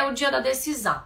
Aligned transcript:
é 0.00 0.04
o 0.04 0.14
dia 0.14 0.30
da 0.30 0.40
decisão. 0.40 1.02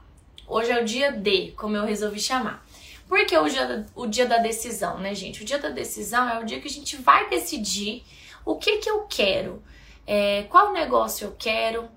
Hoje 0.46 0.70
é 0.70 0.80
o 0.80 0.84
dia 0.84 1.10
D, 1.10 1.52
como 1.56 1.76
eu 1.76 1.84
resolvi 1.84 2.20
chamar. 2.20 2.64
Por 3.08 3.24
que 3.26 3.36
o 3.36 3.48
dia, 3.48 3.86
o 3.94 4.06
dia 4.06 4.26
da 4.26 4.38
decisão, 4.38 4.98
né, 4.98 5.14
gente? 5.14 5.42
O 5.42 5.44
dia 5.44 5.58
da 5.58 5.68
decisão 5.68 6.28
é 6.28 6.38
o 6.38 6.44
dia 6.44 6.60
que 6.60 6.68
a 6.68 6.70
gente 6.70 6.96
vai 6.96 7.28
decidir 7.28 8.04
o 8.44 8.56
que 8.56 8.78
que 8.78 8.88
eu 8.88 9.02
quero, 9.02 9.62
é, 10.06 10.44
qual 10.44 10.72
negócio 10.72 11.26
eu 11.26 11.36
quero, 11.38 11.88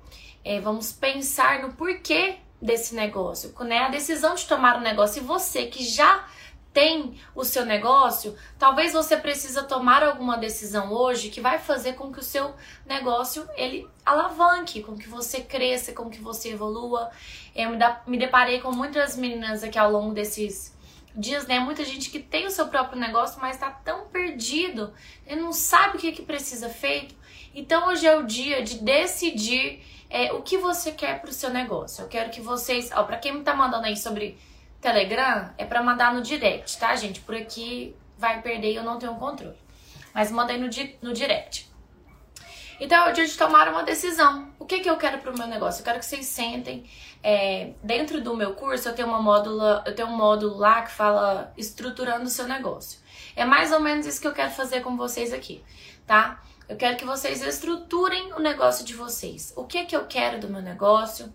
é, 0.43 0.59
vamos 0.59 0.91
pensar 0.91 1.61
no 1.61 1.73
porquê 1.73 2.35
desse 2.61 2.95
negócio, 2.95 3.53
né? 3.59 3.79
A 3.79 3.89
decisão 3.89 4.33
de 4.33 4.45
tomar 4.45 4.77
um 4.77 4.81
negócio 4.81 5.21
e 5.21 5.25
você 5.25 5.65
que 5.67 5.83
já 5.83 6.25
tem 6.73 7.19
o 7.33 7.43
seu 7.43 7.65
negócio, 7.65 8.35
talvez 8.59 8.93
você 8.93 9.17
precisa 9.17 9.63
tomar 9.63 10.03
alguma 10.03 10.37
decisão 10.37 10.91
hoje 10.91 11.29
que 11.29 11.41
vai 11.41 11.57
fazer 11.57 11.93
com 11.93 12.11
que 12.11 12.19
o 12.19 12.23
seu 12.23 12.53
negócio 12.85 13.47
ele 13.55 13.87
alavanque, 14.05 14.83
com 14.83 14.95
que 14.95 15.09
você 15.09 15.41
cresça, 15.41 15.93
com 15.93 16.09
que 16.09 16.21
você 16.21 16.51
evolua. 16.51 17.09
Eu 17.55 17.71
me, 18.05 18.17
deparei 18.17 18.59
com 18.59 18.71
muitas 18.71 19.17
meninas 19.17 19.63
aqui 19.63 19.79
ao 19.79 19.91
longo 19.91 20.13
desses 20.13 20.75
dias, 21.15 21.47
né? 21.47 21.59
Muita 21.59 21.83
gente 21.83 22.11
que 22.11 22.19
tem 22.19 22.45
o 22.45 22.51
seu 22.51 22.67
próprio 22.67 22.99
negócio, 22.99 23.41
mas 23.41 23.55
está 23.55 23.71
tão 23.71 24.05
perdido, 24.07 24.93
ele 25.25 25.41
não 25.41 25.51
sabe 25.51 25.97
o 25.97 25.99
que, 25.99 26.11
que 26.11 26.21
precisa 26.21 26.69
feito. 26.69 27.15
Então 27.55 27.87
hoje 27.87 28.05
é 28.05 28.15
o 28.15 28.23
dia 28.23 28.61
de 28.61 28.79
decidir 28.83 29.83
é, 30.09 30.31
o 30.31 30.41
que 30.41 30.57
você 30.57 30.91
quer 30.91 31.19
para 31.19 31.31
o 31.31 31.33
seu 31.33 31.49
negócio. 31.49 32.03
Eu 32.03 32.07
quero 32.07 32.29
que 32.29 32.39
vocês, 32.39 32.91
ó, 32.93 33.03
para 33.03 33.17
quem 33.17 33.33
me 33.33 33.43
tá 33.43 33.55
mandando 33.55 33.87
aí 33.87 33.97
sobre 33.97 34.37
Telegram, 34.81 35.53
é 35.57 35.65
para 35.65 35.81
mandar 35.81 36.13
no 36.13 36.21
direct, 36.21 36.77
tá, 36.77 36.95
gente? 36.95 37.19
Por 37.21 37.35
aqui 37.35 37.95
vai 38.17 38.41
perder 38.41 38.71
e 38.71 38.75
eu 38.75 38.83
não 38.83 38.97
tenho 38.97 39.15
controle. 39.15 39.57
Mas 40.13 40.31
manda 40.31 40.51
aí 40.51 40.59
no, 40.59 40.69
di 40.69 40.97
no 41.01 41.13
direct. 41.13 41.69
Então 42.79 43.07
é 43.07 43.09
o 43.09 43.13
dia 43.13 43.25
de 43.25 43.35
tomar 43.35 43.67
uma 43.69 43.83
decisão. 43.83 44.51
O 44.59 44.65
que, 44.65 44.79
que 44.79 44.89
eu 44.89 44.97
quero 44.97 45.17
para 45.17 45.31
o 45.31 45.37
meu 45.37 45.47
negócio? 45.47 45.81
Eu 45.81 45.85
quero 45.85 45.99
que 45.99 46.05
vocês 46.05 46.25
sentem. 46.25 46.87
É, 47.23 47.73
dentro 47.83 48.21
do 48.21 48.35
meu 48.35 48.53
curso, 48.53 48.87
eu 48.87 48.93
tenho, 48.93 49.07
uma 49.07 49.21
módula, 49.21 49.83
eu 49.85 49.95
tenho 49.95 50.07
um 50.07 50.15
módulo 50.15 50.57
lá 50.57 50.83
que 50.83 50.91
fala 50.91 51.51
estruturando 51.57 52.25
o 52.25 52.29
seu 52.29 52.47
negócio. 52.47 52.99
É 53.35 53.45
mais 53.45 53.71
ou 53.71 53.79
menos 53.79 54.05
isso 54.05 54.21
que 54.21 54.27
eu 54.27 54.33
quero 54.33 54.51
fazer 54.51 54.81
com 54.81 54.95
vocês 54.95 55.33
aqui, 55.33 55.63
tá? 56.05 56.43
Eu 56.69 56.75
quero 56.75 56.97
que 56.97 57.05
vocês 57.05 57.41
estruturem 57.41 58.33
o 58.33 58.39
negócio 58.39 58.85
de 58.85 58.93
vocês. 58.93 59.53
O 59.55 59.63
que 59.63 59.85
que 59.85 59.95
eu 59.95 60.05
quero 60.05 60.39
do 60.39 60.49
meu 60.49 60.61
negócio? 60.61 61.33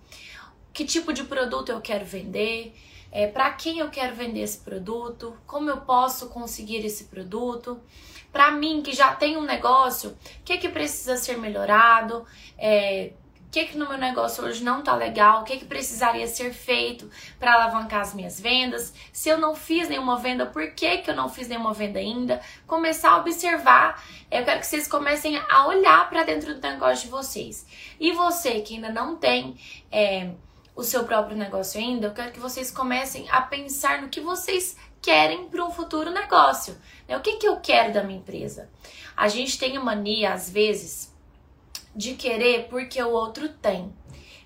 Que 0.72 0.84
tipo 0.84 1.12
de 1.12 1.24
produto 1.24 1.70
eu 1.70 1.80
quero 1.80 2.04
vender? 2.04 2.74
É, 3.12 3.26
para 3.26 3.50
quem 3.50 3.78
eu 3.78 3.90
quero 3.90 4.16
vender 4.16 4.40
esse 4.40 4.58
produto? 4.58 5.36
Como 5.46 5.68
eu 5.68 5.82
posso 5.82 6.30
conseguir 6.30 6.84
esse 6.84 7.04
produto? 7.04 7.78
Para 8.32 8.50
mim 8.50 8.80
que 8.82 8.94
já 8.94 9.14
tem 9.14 9.36
um 9.36 9.42
negócio, 9.42 10.10
o 10.10 10.42
que 10.42 10.56
que 10.56 10.68
precisa 10.70 11.16
ser 11.18 11.36
melhorado? 11.36 12.24
É, 12.56 13.12
que, 13.52 13.66
que 13.66 13.76
no 13.76 13.86
meu 13.86 13.98
negócio 13.98 14.42
hoje 14.42 14.64
não 14.64 14.82
tá 14.82 14.96
legal, 14.96 15.42
o 15.42 15.44
que, 15.44 15.58
que 15.58 15.66
precisaria 15.66 16.26
ser 16.26 16.54
feito 16.54 17.10
para 17.38 17.52
alavancar 17.52 18.00
as 18.00 18.14
minhas 18.14 18.40
vendas. 18.40 18.94
Se 19.12 19.28
eu 19.28 19.36
não 19.36 19.54
fiz 19.54 19.90
nenhuma 19.90 20.16
venda, 20.16 20.46
por 20.46 20.72
que, 20.72 20.96
que 20.98 21.10
eu 21.10 21.14
não 21.14 21.28
fiz 21.28 21.48
nenhuma 21.48 21.74
venda 21.74 21.98
ainda? 21.98 22.40
Começar 22.66 23.10
a 23.10 23.18
observar. 23.18 24.02
Eu 24.30 24.42
quero 24.42 24.58
que 24.58 24.66
vocês 24.66 24.88
comecem 24.88 25.36
a 25.36 25.66
olhar 25.66 26.08
para 26.08 26.24
dentro 26.24 26.54
do 26.54 26.66
negócio 26.66 27.04
de 27.04 27.10
vocês. 27.10 27.66
E 28.00 28.12
você 28.12 28.62
que 28.62 28.76
ainda 28.76 28.90
não 28.90 29.16
tem. 29.16 29.54
É, 29.90 30.30
o 30.74 30.82
seu 30.82 31.04
próprio 31.04 31.36
negócio 31.36 31.80
ainda, 31.80 32.06
eu 32.06 32.14
quero 32.14 32.32
que 32.32 32.40
vocês 32.40 32.70
comecem 32.70 33.28
a 33.30 33.42
pensar 33.42 34.00
no 34.00 34.08
que 34.08 34.20
vocês 34.20 34.76
querem 35.00 35.48
para 35.48 35.64
um 35.64 35.70
futuro 35.70 36.10
negócio. 36.10 36.76
Né? 37.06 37.16
O 37.16 37.20
que, 37.20 37.36
que 37.36 37.46
eu 37.46 37.56
quero 37.58 37.92
da 37.92 38.02
minha 38.02 38.18
empresa? 38.18 38.70
A 39.16 39.28
gente 39.28 39.58
tem 39.58 39.76
a 39.76 39.80
mania, 39.80 40.32
às 40.32 40.48
vezes, 40.48 41.12
de 41.94 42.14
querer 42.14 42.68
porque 42.68 43.02
o 43.02 43.10
outro 43.10 43.48
tem. 43.48 43.92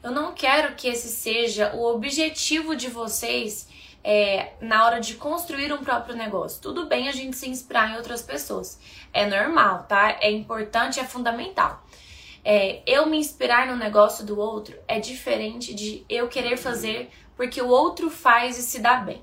Eu 0.02 0.10
não 0.10 0.32
quero 0.32 0.74
que 0.74 0.88
esse 0.88 1.08
seja 1.08 1.74
o 1.74 1.84
objetivo 1.84 2.74
de 2.74 2.88
vocês 2.88 3.68
é, 4.02 4.52
na 4.60 4.84
hora 4.84 5.00
de 5.00 5.14
construir 5.14 5.72
um 5.72 5.82
próprio 5.82 6.16
negócio. 6.16 6.62
Tudo 6.62 6.86
bem 6.86 7.08
a 7.08 7.12
gente 7.12 7.36
se 7.36 7.48
inspirar 7.48 7.90
em 7.90 7.96
outras 7.96 8.22
pessoas. 8.22 8.78
É 9.12 9.26
normal, 9.26 9.84
tá? 9.84 10.16
É 10.20 10.30
importante, 10.30 11.00
é 11.00 11.04
fundamental. 11.04 11.84
É, 12.48 12.80
eu 12.86 13.06
me 13.06 13.18
inspirar 13.18 13.66
no 13.66 13.76
negócio 13.76 14.24
do 14.24 14.38
outro 14.38 14.78
é 14.86 15.00
diferente 15.00 15.74
de 15.74 16.04
eu 16.08 16.28
querer 16.28 16.56
fazer 16.56 17.10
porque 17.36 17.60
o 17.60 17.66
outro 17.66 18.08
faz 18.08 18.56
e 18.56 18.62
se 18.62 18.78
dá 18.78 18.98
bem. 18.98 19.20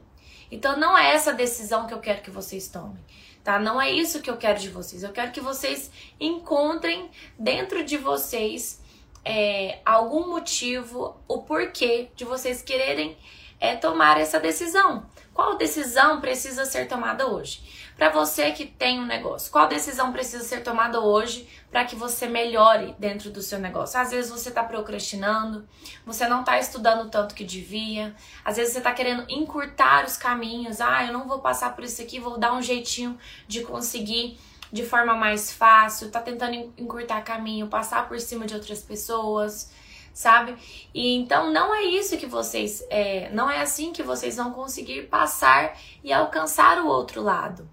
Então 0.51 0.77
não 0.77 0.97
é 0.97 1.13
essa 1.13 1.31
decisão 1.31 1.87
que 1.87 1.93
eu 1.93 1.99
quero 1.99 2.21
que 2.21 2.29
vocês 2.29 2.67
tomem 2.67 3.01
tá? 3.43 3.59
Não 3.59 3.79
é 3.79 3.91
isso 3.91 4.21
que 4.21 4.29
eu 4.29 4.37
quero 4.37 4.59
de 4.59 4.69
vocês. 4.69 5.03
Eu 5.03 5.11
quero 5.11 5.31
que 5.31 5.41
vocês 5.41 5.91
encontrem 6.19 7.09
dentro 7.37 7.83
de 7.83 7.97
vocês 7.97 8.81
é, 9.25 9.79
algum 9.85 10.29
motivo, 10.29 11.17
o 11.27 11.39
porquê 11.39 12.09
de 12.15 12.23
vocês 12.23 12.61
quererem 12.61 13.17
é, 13.59 13.75
tomar 13.75 14.19
essa 14.19 14.39
decisão. 14.39 15.05
Qual 15.33 15.57
decisão 15.57 16.21
precisa 16.21 16.65
ser 16.65 16.87
tomada 16.87 17.27
hoje? 17.27 17.82
Para 17.97 18.09
você 18.09 18.51
que 18.51 18.65
tem 18.65 18.99
um 18.99 19.05
negócio, 19.05 19.51
qual 19.51 19.67
decisão 19.67 20.11
precisa 20.11 20.43
ser 20.43 20.61
tomada 20.61 20.99
hoje 20.99 21.47
para 21.71 21.85
que 21.85 21.95
você 21.95 22.27
melhore 22.27 22.95
dentro 22.97 23.29
do 23.29 23.41
seu 23.41 23.59
negócio? 23.59 23.99
Às 23.99 24.11
vezes 24.11 24.31
você 24.31 24.49
está 24.49 24.63
procrastinando, 24.63 25.67
você 26.05 26.27
não 26.27 26.39
está 26.39 26.59
estudando 26.59 27.09
tanto 27.09 27.35
que 27.35 27.43
devia, 27.43 28.15
às 28.43 28.57
vezes 28.57 28.73
você 28.73 28.79
está 28.79 28.91
querendo 28.91 29.25
encurtar 29.29 30.05
os 30.05 30.17
caminhos. 30.17 30.81
Ah, 30.81 31.05
eu 31.05 31.13
não 31.13 31.27
vou 31.27 31.39
passar 31.39 31.75
por 31.75 31.83
isso 31.83 32.01
aqui, 32.01 32.19
vou 32.19 32.37
dar 32.37 32.53
um 32.53 32.61
jeitinho 32.61 33.17
de 33.47 33.61
conseguir 33.63 34.39
de 34.71 34.83
forma 34.83 35.13
mais 35.13 35.51
fácil, 35.53 36.09
tá 36.09 36.19
tentando 36.19 36.73
encurtar 36.75 37.21
caminho, 37.21 37.67
passar 37.67 38.07
por 38.07 38.19
cima 38.19 38.47
de 38.47 38.55
outras 38.55 38.81
pessoas 38.81 39.71
sabe? 40.13 40.55
E 40.93 41.15
então 41.15 41.51
não 41.51 41.73
é 41.73 41.83
isso 41.83 42.17
que 42.17 42.27
vocês, 42.27 42.85
é, 42.89 43.29
não 43.31 43.49
é 43.49 43.61
assim 43.61 43.91
que 43.91 44.03
vocês 44.03 44.35
vão 44.35 44.51
conseguir 44.51 45.07
passar 45.07 45.75
e 46.03 46.13
alcançar 46.13 46.77
o 46.79 46.87
outro 46.87 47.21
lado. 47.21 47.67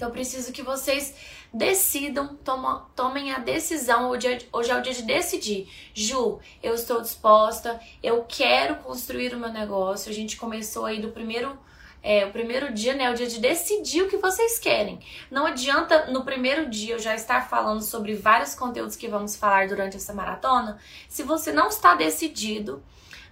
Então 0.00 0.08
eu 0.08 0.14
preciso 0.14 0.50
que 0.50 0.62
vocês 0.62 1.14
decidam, 1.52 2.34
toma, 2.36 2.88
tomem 2.96 3.34
a 3.34 3.38
decisão. 3.38 4.08
Hoje 4.08 4.28
é, 4.28 4.38
hoje 4.50 4.70
é 4.70 4.74
o 4.74 4.80
dia 4.80 4.94
de 4.94 5.02
decidir. 5.02 5.70
Ju, 5.92 6.40
eu 6.62 6.74
estou 6.74 7.02
disposta, 7.02 7.78
eu 8.02 8.24
quero 8.26 8.76
construir 8.76 9.34
o 9.34 9.38
meu 9.38 9.52
negócio. 9.52 10.10
A 10.10 10.14
gente 10.14 10.38
começou 10.38 10.86
aí 10.86 11.02
do 11.02 11.10
primeiro 11.10 11.54
é, 12.02 12.24
o 12.24 12.30
primeiro 12.30 12.72
dia, 12.72 12.94
né, 12.94 13.10
o 13.10 13.14
dia 13.14 13.26
de 13.26 13.38
decidir 13.40 14.00
o 14.00 14.08
que 14.08 14.16
vocês 14.16 14.58
querem. 14.58 15.00
Não 15.30 15.44
adianta 15.44 16.06
no 16.06 16.24
primeiro 16.24 16.70
dia 16.70 16.94
eu 16.94 16.98
já 16.98 17.14
estar 17.14 17.46
falando 17.50 17.82
sobre 17.82 18.14
vários 18.14 18.54
conteúdos 18.54 18.96
que 18.96 19.06
vamos 19.06 19.36
falar 19.36 19.68
durante 19.68 19.98
essa 19.98 20.14
maratona, 20.14 20.78
se 21.10 21.22
você 21.22 21.52
não 21.52 21.68
está 21.68 21.94
decidido 21.94 22.82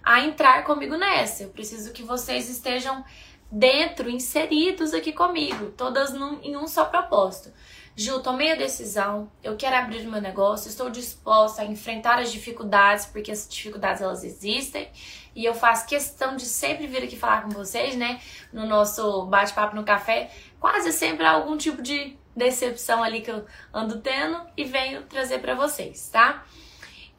a 0.03 0.19
entrar 0.21 0.63
comigo 0.63 0.95
nessa. 0.95 1.43
Eu 1.43 1.49
preciso 1.49 1.91
que 1.91 2.03
vocês 2.03 2.47
estejam 2.47 3.03
dentro, 3.51 4.09
inseridos 4.09 4.93
aqui 4.93 5.11
comigo, 5.11 5.71
todas 5.71 6.13
num, 6.13 6.39
em 6.41 6.55
um 6.55 6.67
só 6.67 6.85
propósito. 6.85 7.51
Ju, 7.95 8.21
tomei 8.21 8.51
a 8.51 8.55
decisão, 8.55 9.29
eu 9.43 9.57
quero 9.57 9.75
abrir 9.75 10.03
meu 10.07 10.21
negócio, 10.21 10.69
estou 10.69 10.89
disposta 10.89 11.61
a 11.61 11.65
enfrentar 11.65 12.19
as 12.19 12.31
dificuldades, 12.31 13.05
porque 13.05 13.31
as 13.31 13.47
dificuldades 13.49 14.01
elas 14.01 14.23
existem, 14.23 14.89
e 15.35 15.43
eu 15.43 15.53
faço 15.53 15.85
questão 15.85 16.35
de 16.35 16.45
sempre 16.45 16.87
vir 16.87 17.03
aqui 17.03 17.17
falar 17.17 17.43
com 17.43 17.49
vocês, 17.49 17.95
né? 17.95 18.21
No 18.53 18.65
nosso 18.65 19.25
bate-papo 19.25 19.75
no 19.75 19.83
café, 19.83 20.31
quase 20.59 20.93
sempre 20.93 21.25
há 21.25 21.31
algum 21.31 21.57
tipo 21.57 21.81
de 21.81 22.17
decepção 22.35 23.03
ali 23.03 23.21
que 23.21 23.31
eu 23.31 23.45
ando 23.73 23.99
tendo 23.99 24.39
e 24.55 24.63
venho 24.63 25.03
trazer 25.03 25.39
para 25.39 25.53
vocês, 25.53 26.09
tá? 26.09 26.45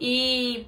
E 0.00 0.66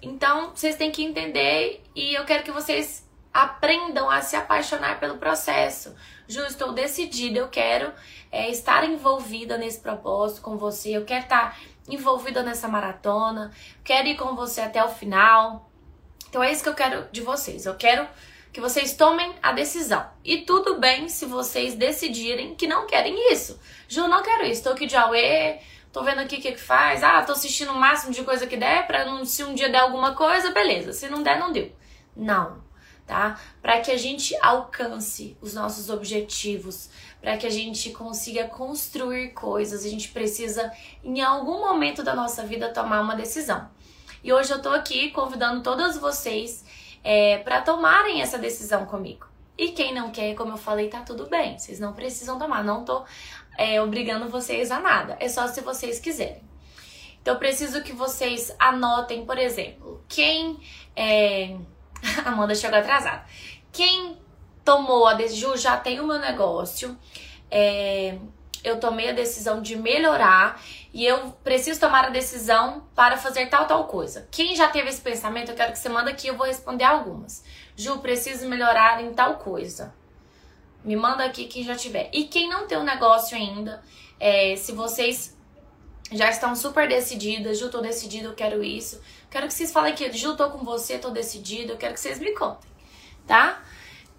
então 0.00 0.52
vocês 0.54 0.76
têm 0.76 0.90
que 0.90 1.04
entender 1.04 1.82
e 1.94 2.14
eu 2.14 2.24
quero 2.24 2.42
que 2.42 2.50
vocês 2.50 3.06
aprendam 3.32 4.10
a 4.10 4.20
se 4.20 4.36
apaixonar 4.36 4.98
pelo 4.98 5.18
processo. 5.18 5.94
Ju, 6.26 6.42
estou 6.42 6.72
decidida, 6.72 7.38
eu 7.38 7.48
quero 7.48 7.92
é, 8.30 8.50
estar 8.50 8.84
envolvida 8.84 9.56
nesse 9.56 9.80
propósito 9.80 10.42
com 10.42 10.56
você, 10.56 10.96
eu 10.96 11.04
quero 11.04 11.24
estar 11.24 11.58
envolvida 11.88 12.42
nessa 12.42 12.68
maratona, 12.68 13.50
quero 13.82 14.08
ir 14.08 14.16
com 14.16 14.34
você 14.34 14.60
até 14.60 14.84
o 14.84 14.88
final. 14.88 15.70
Então 16.28 16.42
é 16.42 16.52
isso 16.52 16.62
que 16.62 16.68
eu 16.68 16.74
quero 16.74 17.08
de 17.10 17.20
vocês. 17.20 17.66
Eu 17.66 17.74
quero 17.74 18.06
que 18.52 18.60
vocês 18.60 18.94
tomem 18.94 19.34
a 19.42 19.52
decisão. 19.52 20.08
E 20.24 20.38
tudo 20.38 20.78
bem 20.78 21.08
se 21.08 21.26
vocês 21.26 21.74
decidirem 21.74 22.54
que 22.54 22.66
não 22.66 22.86
querem 22.86 23.32
isso. 23.32 23.60
Ju, 23.88 24.06
não 24.08 24.22
quero 24.22 24.44
isso. 24.44 24.62
Tô 24.62 24.70
aqui 24.70 24.86
de 24.86 24.96
Aue, 24.96 25.58
tô 25.92 26.02
vendo 26.02 26.20
aqui 26.20 26.36
o 26.36 26.40
que, 26.40 26.52
que 26.52 26.60
faz. 26.60 27.02
Ah, 27.02 27.22
tô 27.22 27.32
assistindo 27.32 27.72
o 27.72 27.76
máximo 27.76 28.12
de 28.12 28.22
coisa 28.22 28.46
que 28.46 28.56
der 28.56 28.86
pra 28.86 29.04
não, 29.04 29.24
se 29.24 29.42
um 29.44 29.54
dia 29.54 29.68
der 29.68 29.80
alguma 29.80 30.14
coisa, 30.14 30.50
beleza. 30.50 30.92
Se 30.92 31.08
não 31.08 31.22
der, 31.22 31.38
não 31.38 31.52
deu. 31.52 31.72
Não, 32.16 32.59
tá? 33.10 33.40
Para 33.60 33.80
que 33.80 33.90
a 33.90 33.96
gente 33.96 34.36
alcance 34.40 35.36
os 35.40 35.52
nossos 35.52 35.90
objetivos, 35.90 36.88
para 37.20 37.36
que 37.36 37.44
a 37.44 37.50
gente 37.50 37.90
consiga 37.90 38.44
construir 38.46 39.30
coisas, 39.30 39.84
a 39.84 39.88
gente 39.88 40.10
precisa 40.10 40.72
em 41.02 41.20
algum 41.20 41.58
momento 41.58 42.04
da 42.04 42.14
nossa 42.14 42.44
vida 42.46 42.72
tomar 42.72 43.00
uma 43.00 43.16
decisão. 43.16 43.68
E 44.22 44.32
hoje 44.32 44.52
eu 44.52 44.62
tô 44.62 44.68
aqui 44.68 45.10
convidando 45.10 45.60
todas 45.60 45.98
vocês 45.98 46.64
é, 47.02 47.38
para 47.38 47.60
tomarem 47.62 48.22
essa 48.22 48.38
decisão 48.38 48.86
comigo. 48.86 49.26
E 49.58 49.72
quem 49.72 49.92
não 49.92 50.12
quer, 50.12 50.36
como 50.36 50.52
eu 50.52 50.56
falei, 50.56 50.88
tá 50.88 51.00
tudo 51.00 51.26
bem. 51.26 51.58
Vocês 51.58 51.80
não 51.80 51.92
precisam 51.92 52.38
tomar. 52.38 52.62
Não 52.62 52.84
tô 52.84 53.04
é, 53.58 53.82
obrigando 53.82 54.28
vocês 54.28 54.70
a 54.70 54.78
nada. 54.78 55.16
É 55.18 55.28
só 55.28 55.48
se 55.48 55.60
vocês 55.62 55.98
quiserem. 55.98 56.42
Então 57.20 57.34
eu 57.34 57.40
preciso 57.40 57.82
que 57.82 57.92
vocês 57.92 58.54
anotem, 58.56 59.26
por 59.26 59.36
exemplo, 59.36 60.02
quem. 60.08 60.60
É... 60.94 61.56
Amanda 62.24 62.54
chegou 62.54 62.78
atrasada. 62.78 63.24
Quem 63.72 64.18
tomou 64.64 65.06
a 65.06 65.14
decisão, 65.14 65.56
já 65.56 65.76
tem 65.76 66.00
o 66.00 66.06
meu 66.06 66.18
negócio, 66.18 66.96
é... 67.50 68.18
eu 68.62 68.78
tomei 68.78 69.10
a 69.10 69.12
decisão 69.12 69.62
de 69.62 69.76
melhorar 69.76 70.60
e 70.92 71.04
eu 71.04 71.30
preciso 71.44 71.78
tomar 71.78 72.06
a 72.06 72.10
decisão 72.10 72.84
para 72.94 73.16
fazer 73.16 73.46
tal, 73.46 73.66
tal 73.66 73.84
coisa. 73.84 74.26
Quem 74.30 74.56
já 74.56 74.68
teve 74.68 74.88
esse 74.88 75.00
pensamento, 75.00 75.50
eu 75.50 75.56
quero 75.56 75.72
que 75.72 75.78
você 75.78 75.88
manda 75.88 76.10
aqui, 76.10 76.28
eu 76.28 76.36
vou 76.36 76.46
responder 76.46 76.84
algumas. 76.84 77.44
Ju, 77.76 77.98
preciso 77.98 78.48
melhorar 78.48 79.02
em 79.02 79.12
tal 79.14 79.36
coisa. 79.36 79.94
Me 80.84 80.96
manda 80.96 81.24
aqui 81.24 81.44
quem 81.44 81.62
já 81.62 81.76
tiver. 81.76 82.10
E 82.12 82.24
quem 82.24 82.48
não 82.48 82.66
tem 82.66 82.78
um 82.78 82.82
negócio 82.82 83.36
ainda, 83.36 83.82
é, 84.18 84.56
se 84.56 84.72
vocês 84.72 85.36
já 86.10 86.28
estão 86.28 86.54
super 86.56 86.88
decididas, 86.88 87.58
Ju, 87.58 87.70
tô 87.70 87.80
decidida, 87.80 88.28
eu 88.28 88.34
quero 88.34 88.62
isso. 88.62 89.00
Quero 89.30 89.46
que 89.46 89.54
vocês 89.54 89.72
falem 89.72 89.92
aqui, 89.92 90.10
Ju, 90.12 90.36
tô 90.36 90.50
com 90.50 90.58
você, 90.64 90.98
tô 90.98 91.10
decidida, 91.10 91.72
eu 91.72 91.76
quero 91.76 91.94
que 91.94 92.00
vocês 92.00 92.18
me 92.18 92.32
contem, 92.32 92.68
tá? 93.26 93.62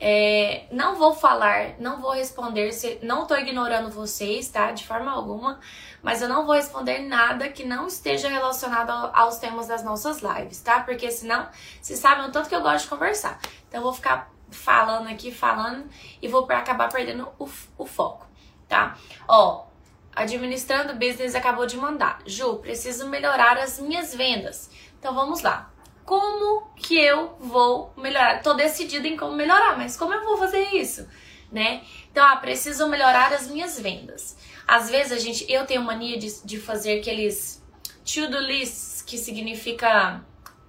É, 0.04 0.66
não 0.72 0.96
vou 0.96 1.14
falar, 1.14 1.76
não 1.78 2.02
vou 2.02 2.12
responder, 2.12 2.72
não 3.04 3.28
tô 3.28 3.36
ignorando 3.36 3.92
vocês, 3.92 4.50
tá? 4.50 4.72
De 4.72 4.84
forma 4.84 5.12
alguma, 5.12 5.60
mas 6.02 6.24
eu 6.24 6.28
não 6.28 6.44
vou 6.44 6.56
responder 6.56 7.00
nada 7.00 7.50
que 7.50 7.64
não 7.64 7.86
esteja 7.86 8.28
relacionado 8.28 8.90
aos 9.14 9.38
temas 9.38 9.68
das 9.68 9.84
nossas 9.84 10.22
lives, 10.22 10.60
tá? 10.62 10.80
Porque 10.80 11.12
senão, 11.12 11.48
vocês 11.80 12.00
sabem 12.00 12.26
o 12.26 12.32
tanto 12.32 12.50
que 12.50 12.56
eu 12.56 12.62
gosto 12.62 12.86
de 12.86 12.90
conversar. 12.90 13.40
Então 13.68 13.80
eu 13.80 13.84
vou 13.84 13.94
ficar 13.94 14.32
falando 14.50 15.08
aqui, 15.08 15.32
falando, 15.32 15.88
e 16.20 16.28
vou 16.28 16.46
acabar 16.52 16.90
perdendo 16.90 17.28
o, 17.38 17.48
o 17.78 17.86
foco, 17.86 18.26
tá? 18.68 18.98
Ó, 19.28 19.66
administrando 20.16 20.94
business 20.94 21.36
acabou 21.36 21.66
de 21.66 21.78
mandar. 21.78 22.22
Ju, 22.26 22.56
preciso 22.58 23.08
melhorar 23.08 23.58
as 23.58 23.80
minhas 23.80 24.14
vendas. 24.14 24.70
Então 25.00 25.14
vamos 25.14 25.42
lá. 25.42 25.72
Como 26.06 26.68
que 26.76 26.98
eu 26.98 27.36
vou 27.40 27.94
melhorar? 27.96 28.42
Tô 28.42 28.54
decidida 28.54 29.08
em 29.08 29.16
como 29.16 29.36
melhorar, 29.36 29.78
mas 29.78 29.96
como 29.96 30.14
eu 30.14 30.24
vou 30.26 30.38
fazer 30.38 30.74
isso, 30.74 31.08
né? 31.52 31.84
Então, 32.12 32.26
ah, 32.26 32.36
preciso 32.36 32.88
melhorar 32.88 33.32
as 33.32 33.48
minhas 33.48 33.80
vendas. 33.80 34.36
Às 34.68 34.90
vezes 34.90 35.12
a 35.12 35.20
gente, 35.20 35.46
eu 35.52 35.66
tenho 35.66 35.82
mania 35.82 36.18
de, 36.18 36.44
de 36.44 36.60
fazer 36.60 37.00
aqueles 37.00 37.64
to-do 38.04 38.40
lists, 38.40 39.02
que 39.02 39.18
significa 39.18 40.24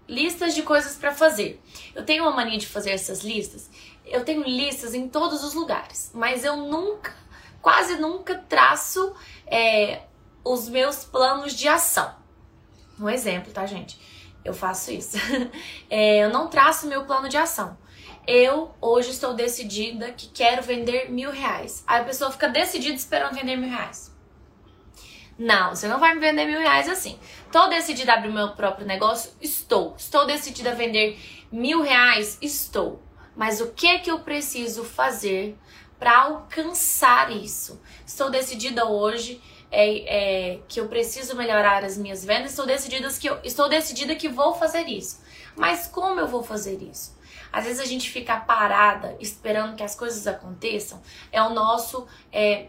listas 0.08 0.54
de 0.54 0.62
coisas 0.62 0.96
para 0.96 1.12
fazer. 1.12 1.60
Eu 1.94 2.04
tenho 2.04 2.24
uma 2.24 2.32
mania 2.32 2.58
de 2.58 2.66
fazer 2.66 2.90
essas 2.90 3.22
listas. 3.22 3.70
Eu 4.04 4.24
tenho 4.24 4.42
listas 4.42 4.94
em 4.94 5.08
todos 5.08 5.42
os 5.42 5.54
lugares, 5.54 6.10
mas 6.14 6.44
eu 6.44 6.56
nunca, 6.56 7.14
quase 7.62 7.96
nunca 7.96 8.34
traço 8.36 9.14
é, 9.46 10.02
os 10.44 10.68
meus 10.68 11.04
planos 11.04 11.54
de 11.54 11.68
ação. 11.68 12.14
Um 12.98 13.08
exemplo, 13.08 13.52
tá, 13.52 13.64
gente? 13.64 13.98
Eu 14.44 14.52
faço 14.52 14.90
isso. 14.90 15.16
é, 15.88 16.24
eu 16.24 16.30
não 16.30 16.48
traço 16.48 16.88
meu 16.88 17.04
plano 17.04 17.28
de 17.28 17.36
ação. 17.36 17.78
Eu 18.26 18.74
hoje 18.80 19.10
estou 19.10 19.34
decidida 19.34 20.12
que 20.12 20.28
quero 20.28 20.62
vender 20.62 21.10
mil 21.10 21.30
reais. 21.30 21.82
Aí 21.86 22.02
a 22.02 22.04
pessoa 22.04 22.30
fica 22.30 22.48
decidida 22.48 22.94
esperando 22.94 23.34
vender 23.34 23.56
mil 23.56 23.70
reais. 23.70 24.12
Não, 25.38 25.74
você 25.74 25.88
não 25.88 25.98
vai 25.98 26.14
me 26.14 26.20
vender 26.20 26.46
mil 26.46 26.60
reais 26.60 26.88
assim. 26.88 27.18
Estou 27.46 27.68
decidida 27.68 28.12
a 28.12 28.16
abrir 28.16 28.32
meu 28.32 28.50
próprio 28.50 28.86
negócio? 28.86 29.32
Estou. 29.40 29.94
Estou 29.96 30.26
decidida 30.26 30.70
a 30.70 30.74
vender 30.74 31.18
mil 31.50 31.82
reais? 31.82 32.38
Estou. 32.40 33.02
Mas 33.34 33.60
o 33.60 33.72
que 33.72 33.98
que 34.00 34.10
eu 34.10 34.20
preciso 34.20 34.84
fazer 34.84 35.56
para 36.02 36.18
alcançar 36.18 37.30
isso? 37.30 37.80
Estou 38.04 38.28
decidida 38.28 38.86
hoje 38.86 39.40
é, 39.70 40.54
é, 40.54 40.60
que 40.66 40.80
eu 40.80 40.88
preciso 40.88 41.36
melhorar 41.36 41.84
as 41.84 41.96
minhas 41.96 42.24
vendas. 42.24 42.50
Estou 42.50 42.66
decidida 42.66 43.08
que 43.08 43.30
eu 43.30 43.38
estou 43.44 43.68
decidida 43.68 44.16
que 44.16 44.28
vou 44.28 44.52
fazer 44.52 44.88
isso. 44.88 45.22
Mas 45.54 45.86
como 45.86 46.18
eu 46.18 46.26
vou 46.26 46.42
fazer 46.42 46.82
isso? 46.82 47.16
Às 47.52 47.66
vezes 47.66 47.80
a 47.80 47.84
gente 47.84 48.10
fica 48.10 48.36
parada 48.36 49.16
esperando 49.20 49.76
que 49.76 49.84
as 49.84 49.94
coisas 49.94 50.26
aconteçam. 50.26 51.00
É 51.30 51.40
o 51.40 51.50
nosso 51.50 52.04
é, 52.32 52.66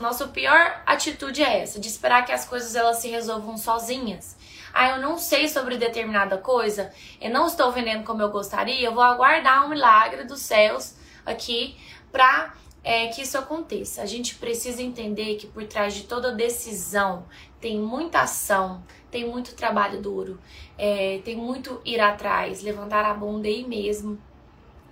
nossa 0.00 0.28
pior 0.28 0.82
atitude 0.86 1.42
é 1.42 1.60
essa, 1.60 1.78
de 1.78 1.88
esperar 1.88 2.24
que 2.24 2.32
as 2.32 2.46
coisas 2.46 2.74
elas 2.74 2.96
se 2.96 3.08
resolvam 3.10 3.58
sozinhas. 3.58 4.34
Ah, 4.72 4.88
eu 4.88 4.98
não 4.98 5.18
sei 5.18 5.46
sobre 5.46 5.76
determinada 5.76 6.38
coisa, 6.38 6.90
eu 7.20 7.28
não 7.28 7.46
estou 7.46 7.70
vendendo 7.70 8.02
como 8.02 8.22
eu 8.22 8.30
gostaria, 8.30 8.80
eu 8.80 8.94
vou 8.94 9.02
aguardar 9.02 9.66
um 9.66 9.68
milagre 9.68 10.24
dos 10.24 10.40
céus 10.40 10.94
aqui 11.26 11.76
para 12.10 12.54
é, 12.84 13.08
que 13.08 13.22
isso 13.22 13.38
aconteça. 13.38 14.02
A 14.02 14.06
gente 14.06 14.34
precisa 14.36 14.82
entender 14.82 15.36
que 15.36 15.46
por 15.46 15.64
trás 15.64 15.94
de 15.94 16.04
toda 16.04 16.32
decisão 16.32 17.24
tem 17.60 17.78
muita 17.78 18.22
ação, 18.22 18.82
tem 19.10 19.28
muito 19.28 19.54
trabalho 19.54 20.00
duro, 20.00 20.40
é, 20.76 21.20
tem 21.24 21.36
muito 21.36 21.80
ir 21.84 22.00
atrás, 22.00 22.62
levantar 22.62 23.04
a 23.04 23.14
bunda 23.14 23.46
aí 23.46 23.64
mesmo. 23.66 24.18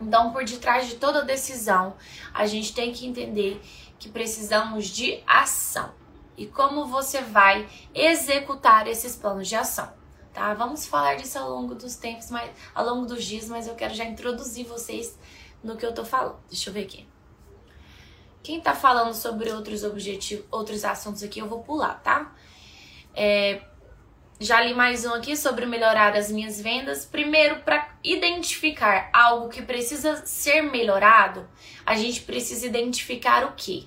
Então, 0.01 0.33
por 0.33 0.45
detrás 0.45 0.89
de 0.89 0.95
toda 0.95 1.23
decisão, 1.23 1.95
a 2.33 2.47
gente 2.47 2.73
tem 2.73 2.93
que 2.93 3.07
entender 3.07 3.61
que 3.99 4.09
precisamos 4.09 4.87
de 4.87 5.23
ação. 5.27 5.93
E 6.37 6.47
como 6.47 6.87
você 6.87 7.21
vai 7.21 7.69
executar 7.95 8.87
esses 8.87 9.15
planos 9.15 9.47
de 9.47 9.57
ação, 9.57 9.93
tá? 10.33 10.55
Vamos 10.55 10.87
falar 10.87 11.17
disso 11.17 11.39
ao 11.39 11.51
longo 11.51 11.75
dos 11.75 11.97
tempos, 11.97 12.31
mas 12.31 12.51
ao 12.75 12.87
longo 12.87 13.05
dos 13.05 13.23
dias, 13.23 13.47
mas 13.47 13.67
eu 13.67 13.75
quero 13.75 13.93
já 13.93 14.07
introduzir 14.07 14.65
vocês 14.65 15.19
no 15.63 15.77
que 15.77 15.85
eu 15.85 15.93
tô 15.93 16.03
falando. 16.03 16.39
Deixa 16.49 16.71
eu 16.71 16.75
ver 16.75 16.85
aqui. 16.85 17.10
Quem 18.43 18.61
tá 18.61 18.75
falando 18.75 19.15
sobre 19.15 19.51
outros 19.51 19.85
objetivos, 19.85 20.45
outros 20.51 20.85
assuntos 20.85 21.23
aqui, 21.23 21.41
eu 21.41 21.49
vou 21.49 21.63
pular, 21.63 22.01
tá? 22.03 22.33
É, 23.15 23.61
já 24.39 24.59
li 24.63 24.73
mais 24.73 25.05
um 25.05 25.13
aqui 25.13 25.37
sobre 25.37 25.67
melhorar 25.67 26.17
as 26.17 26.31
minhas 26.31 26.59
vendas. 26.59 27.05
Primeiro, 27.05 27.61
para 27.61 27.95
identificar 28.03 29.11
algo 29.13 29.51
que 29.51 29.61
precisa 29.61 30.25
ser 30.25 30.63
melhorado, 30.63 31.47
a 31.85 31.95
gente 31.95 32.23
precisa 32.23 32.67
identificar 32.67 33.45
o 33.45 33.53
que? 33.53 33.87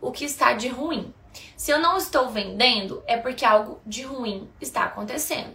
O 0.00 0.12
que 0.12 0.26
está 0.26 0.52
de 0.52 0.68
ruim. 0.68 1.14
Se 1.56 1.70
eu 1.70 1.78
não 1.78 1.96
estou 1.96 2.28
vendendo, 2.28 3.02
é 3.06 3.16
porque 3.16 3.44
algo 3.44 3.80
de 3.86 4.02
ruim 4.02 4.50
está 4.60 4.84
acontecendo. 4.84 5.54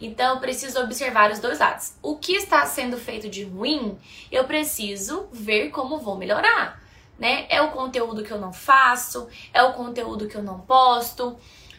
Então, 0.00 0.34
eu 0.34 0.40
preciso 0.40 0.80
observar 0.80 1.30
os 1.30 1.38
dois 1.38 1.58
lados. 1.58 1.94
O 2.02 2.16
que 2.16 2.34
está 2.34 2.64
sendo 2.66 2.96
feito 2.96 3.28
de 3.28 3.44
ruim, 3.44 3.98
eu 4.30 4.44
preciso 4.44 5.28
ver 5.32 5.70
como 5.70 5.98
vou 5.98 6.16
melhorar, 6.16 6.81
né? 7.18 7.46
É 7.48 7.60
o 7.62 7.70
conteúdo 7.70 8.22
que 8.22 8.30
eu 8.30 8.38
não 8.38 8.52
faço, 8.52 9.28
é 9.52 9.62
o 9.62 9.72
conteúdo 9.72 10.28
que 10.28 10.36
eu 10.36 10.42
não 10.42 10.60
posto, 10.60 11.38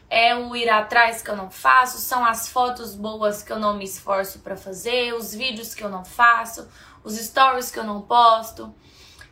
é 0.09 0.35
o 0.35 0.55
ir 0.55 0.69
atrás 0.69 1.21
que 1.21 1.29
eu 1.29 1.35
não 1.35 1.49
faço, 1.49 1.97
são 1.97 2.23
as 2.23 2.47
fotos 2.47 2.95
boas 2.95 3.41
que 3.41 3.51
eu 3.51 3.59
não 3.59 3.75
me 3.75 3.83
esforço 3.83 4.39
para 4.39 4.55
fazer, 4.55 5.13
os 5.13 5.33
vídeos 5.33 5.73
que 5.73 5.83
eu 5.83 5.89
não 5.89 6.05
faço, 6.05 6.67
os 7.03 7.15
stories 7.15 7.71
que 7.71 7.79
eu 7.79 7.83
não 7.83 8.01
posto. 8.01 8.73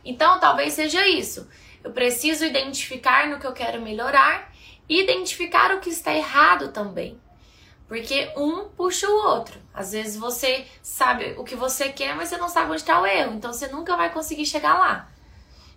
Então, 0.04 0.40
talvez 0.40 0.72
seja 0.72 1.06
isso. 1.06 1.48
Eu 1.84 1.92
preciso 1.92 2.44
identificar 2.44 3.28
no 3.28 3.38
que 3.38 3.46
eu 3.46 3.52
quero 3.52 3.80
melhorar 3.80 4.52
e 4.88 5.00
identificar 5.00 5.74
o 5.74 5.80
que 5.80 5.88
está 5.88 6.12
errado 6.14 6.72
também. 6.72 7.20
Porque 7.88 8.32
um 8.36 8.68
puxa 8.70 9.08
o 9.08 9.26
outro. 9.26 9.60
Às 9.72 9.92
vezes 9.92 10.16
você 10.16 10.66
sabe 10.82 11.34
o 11.36 11.44
que 11.44 11.54
você 11.54 11.90
quer, 11.90 12.14
mas 12.14 12.28
você 12.28 12.36
não 12.36 12.48
sabe 12.48 12.70
onde 12.70 12.80
está 12.80 13.00
o 13.00 13.06
erro. 13.06 13.34
Então 13.34 13.52
você 13.52 13.68
nunca 13.68 13.96
vai 13.96 14.10
conseguir 14.12 14.46
chegar 14.46 14.78
lá. 14.78 15.08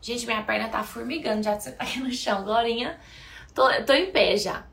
Gente, 0.06 0.28
minha 0.28 0.44
perna 0.44 0.70
tá 0.70 0.84
formigando 0.84 1.42
já 1.42 1.56
de 1.56 1.64
você 1.64 1.72
tá 1.72 1.84
aqui 1.84 2.00
no 2.00 2.12
chão. 2.12 2.44
Glorinha, 2.44 3.00
tô, 3.56 3.64
tô 3.88 3.92
em 3.92 4.12
pé 4.12 4.38
já. 4.38 4.64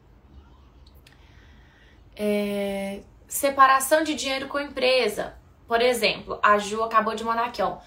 É, 2.14 3.00
separação 3.26 4.04
de 4.04 4.12
dinheiro 4.12 4.46
com 4.46 4.60
empresa. 4.60 5.34
Por 5.66 5.80
exemplo, 5.80 6.38
a 6.42 6.58
Ju 6.58 6.82
acabou 6.82 7.14
de 7.14 7.24
mandar 7.24 7.46
aqui, 7.46 7.62
ó. 7.62 7.78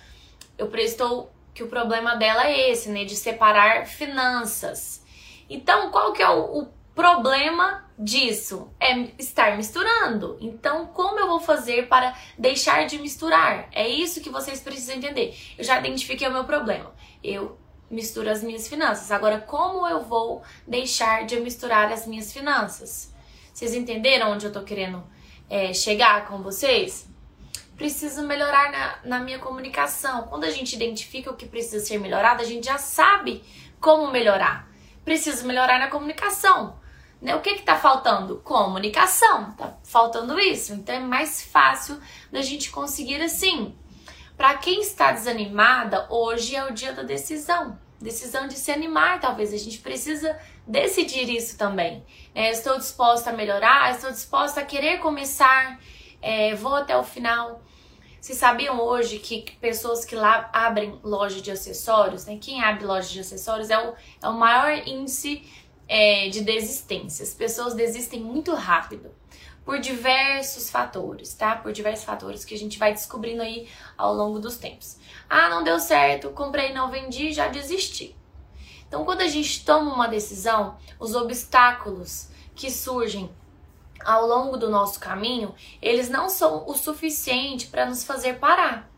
Eu 0.57 0.69
prestou 0.69 1.31
que 1.53 1.61
o 1.61 1.67
problema 1.67 2.15
dela 2.15 2.47
é 2.47 2.71
esse, 2.71 2.89
né? 2.89 3.05
De 3.05 3.15
separar 3.15 3.85
finanças. 3.85 5.05
Então, 5.47 5.91
qual 5.91 6.13
que 6.13 6.23
é 6.23 6.29
o, 6.31 6.61
o 6.63 6.67
problema 6.95 7.83
disso? 7.99 8.73
É 8.79 8.97
estar 9.19 9.55
misturando. 9.57 10.37
Então, 10.39 10.87
como 10.87 11.19
eu 11.19 11.27
vou 11.27 11.39
fazer 11.39 11.87
para 11.87 12.17
deixar 12.39 12.87
de 12.87 12.97
misturar? 12.97 13.67
É 13.71 13.87
isso 13.87 14.21
que 14.21 14.29
vocês 14.29 14.61
precisam 14.61 14.95
entender. 14.95 15.37
Eu 15.57 15.63
já 15.63 15.77
identifiquei 15.77 16.27
o 16.27 16.31
meu 16.31 16.45
problema. 16.45 16.95
Eu 17.21 17.59
misturo 17.91 18.29
as 18.29 18.41
minhas 18.41 18.67
finanças. 18.67 19.11
Agora, 19.11 19.39
como 19.39 19.87
eu 19.87 20.01
vou 20.01 20.41
deixar 20.65 21.25
de 21.25 21.39
misturar 21.39 21.91
as 21.91 22.07
minhas 22.07 22.31
finanças? 22.33 23.13
Vocês 23.53 23.73
entenderam 23.73 24.31
onde 24.31 24.45
eu 24.45 24.51
tô 24.51 24.61
querendo 24.61 25.03
é, 25.49 25.73
chegar 25.73 26.27
com 26.27 26.41
vocês? 26.41 27.07
Preciso 27.75 28.23
melhorar 28.23 28.71
na, 28.71 29.17
na 29.17 29.19
minha 29.19 29.37
comunicação. 29.37 30.23
Quando 30.23 30.45
a 30.45 30.49
gente 30.49 30.73
identifica 30.75 31.29
o 31.29 31.35
que 31.35 31.45
precisa 31.45 31.85
ser 31.85 31.99
melhorado, 31.99 32.41
a 32.41 32.45
gente 32.45 32.65
já 32.65 32.77
sabe 32.77 33.43
como 33.81 34.09
melhorar. 34.11 34.69
Preciso 35.03 35.45
melhorar 35.45 35.77
na 35.77 35.89
comunicação. 35.89 36.79
Né? 37.25 37.35
O 37.35 37.41
que 37.41 37.49
está 37.49 37.75
faltando? 37.75 38.37
Comunicação. 38.43 39.51
Tá 39.53 39.75
faltando 39.83 40.39
isso. 40.39 40.73
Então 40.73 40.93
é 40.93 40.99
mais 40.99 41.43
fácil 41.43 41.99
da 42.31 42.41
gente 42.41 42.69
conseguir 42.69 43.19
assim. 43.21 43.75
Para 44.37 44.53
quem 44.57 44.81
está 44.81 45.11
desanimada, 45.11 46.05
hoje 46.09 46.55
é 46.55 46.63
o 46.63 46.71
dia 46.71 46.93
da 46.93 47.01
decisão. 47.03 47.79
Decisão 47.99 48.47
de 48.47 48.53
se 48.53 48.71
animar, 48.71 49.19
talvez. 49.19 49.51
A 49.51 49.57
gente 49.57 49.79
precisa 49.79 50.37
decidir 50.67 51.27
isso 51.27 51.57
também. 51.57 52.05
É, 52.35 52.51
estou 52.51 52.77
disposta 52.77 53.31
a 53.31 53.33
melhorar, 53.33 53.91
estou 53.91 54.11
disposta 54.11 54.61
a 54.61 54.65
querer 54.65 54.99
começar 54.99 55.79
é, 56.25 56.55
vou 56.55 56.73
até 56.73 56.97
o 56.97 57.03
final. 57.03 57.61
Vocês 58.19 58.39
sabiam 58.39 58.81
hoje 58.81 59.19
que 59.19 59.45
pessoas 59.61 60.03
que 60.03 60.15
lá 60.15 60.49
abrem 60.51 60.99
loja 61.03 61.39
de 61.39 61.51
acessórios, 61.51 62.25
né? 62.25 62.39
Quem 62.41 62.63
abre 62.63 62.83
loja 62.83 63.07
de 63.07 63.19
acessórios 63.19 63.69
é 63.69 63.77
o, 63.77 63.93
é 64.23 64.27
o 64.27 64.33
maior 64.33 64.75
índice 64.87 65.43
é, 65.87 66.29
de 66.29 66.41
desistência. 66.41 67.23
As 67.23 67.33
pessoas 67.33 67.73
desistem 67.73 68.19
muito 68.19 68.53
rápido 68.53 69.11
por 69.63 69.79
diversos 69.79 70.69
fatores, 70.69 71.33
tá? 71.33 71.55
Por 71.55 71.73
diversos 71.73 72.05
fatores 72.05 72.45
que 72.45 72.53
a 72.53 72.57
gente 72.57 72.77
vai 72.77 72.93
descobrindo 72.93 73.41
aí 73.41 73.67
ao 73.97 74.13
longo 74.13 74.39
dos 74.39 74.57
tempos. 74.57 74.97
Ah, 75.27 75.49
não 75.49 75.63
deu 75.63 75.79
certo, 75.79 76.29
comprei, 76.29 76.71
não 76.71 76.91
vendi, 76.91 77.33
já 77.33 77.47
desisti. 77.47 78.15
Então, 78.87 79.03
quando 79.03 79.21
a 79.21 79.27
gente 79.27 79.65
toma 79.65 79.93
uma 79.93 80.07
decisão, 80.07 80.77
os 80.99 81.15
obstáculos 81.15 82.29
que 82.55 82.69
surgem 82.69 83.29
ao 84.03 84.27
longo 84.27 84.55
do 84.55 84.69
nosso 84.69 84.99
caminho, 84.99 85.53
eles 85.81 86.09
não 86.09 86.29
são 86.29 86.63
o 86.67 86.75
suficiente 86.75 87.67
para 87.67 87.87
nos 87.87 88.03
fazer 88.03 88.37
parar. 88.37 88.89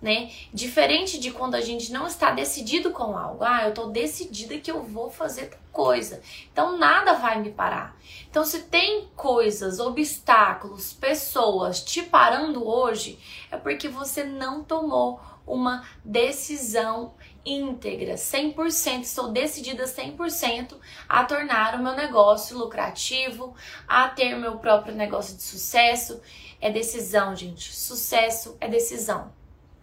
Né? 0.00 0.30
Diferente 0.52 1.18
de 1.18 1.30
quando 1.30 1.54
a 1.54 1.60
gente 1.60 1.90
não 1.90 2.06
está 2.06 2.30
decidido 2.30 2.90
com 2.90 3.16
algo. 3.16 3.42
Ah, 3.42 3.62
eu 3.64 3.70
estou 3.70 3.90
decidida 3.90 4.58
que 4.58 4.70
eu 4.70 4.82
vou 4.82 5.10
fazer 5.10 5.46
tal 5.46 5.58
coisa. 5.72 6.22
Então 6.50 6.78
nada 6.78 7.12
vai 7.14 7.40
me 7.40 7.50
parar. 7.50 7.96
Então 8.30 8.44
se 8.44 8.62
tem 8.64 9.08
coisas, 9.14 9.78
obstáculos, 9.78 10.94
pessoas 10.94 11.82
te 11.82 12.02
parando 12.02 12.66
hoje, 12.66 13.18
é 13.50 13.58
porque 13.58 13.86
você 13.86 14.24
não 14.24 14.64
tomou 14.64 15.20
uma 15.46 15.86
decisão 16.04 17.14
íntegra, 17.44 18.14
100%, 18.14 19.02
estou 19.02 19.28
decidida 19.28 19.84
100% 19.84 20.74
a 21.08 21.24
tornar 21.24 21.76
o 21.76 21.82
meu 21.82 21.94
negócio 21.94 22.58
lucrativo, 22.58 23.54
a 23.86 24.08
ter 24.08 24.34
meu 24.34 24.58
próprio 24.58 24.94
negócio 24.94 25.36
de 25.36 25.42
sucesso. 25.42 26.20
É 26.60 26.70
decisão, 26.70 27.36
gente. 27.36 27.72
Sucesso 27.74 28.56
é 28.60 28.66
decisão, 28.66 29.32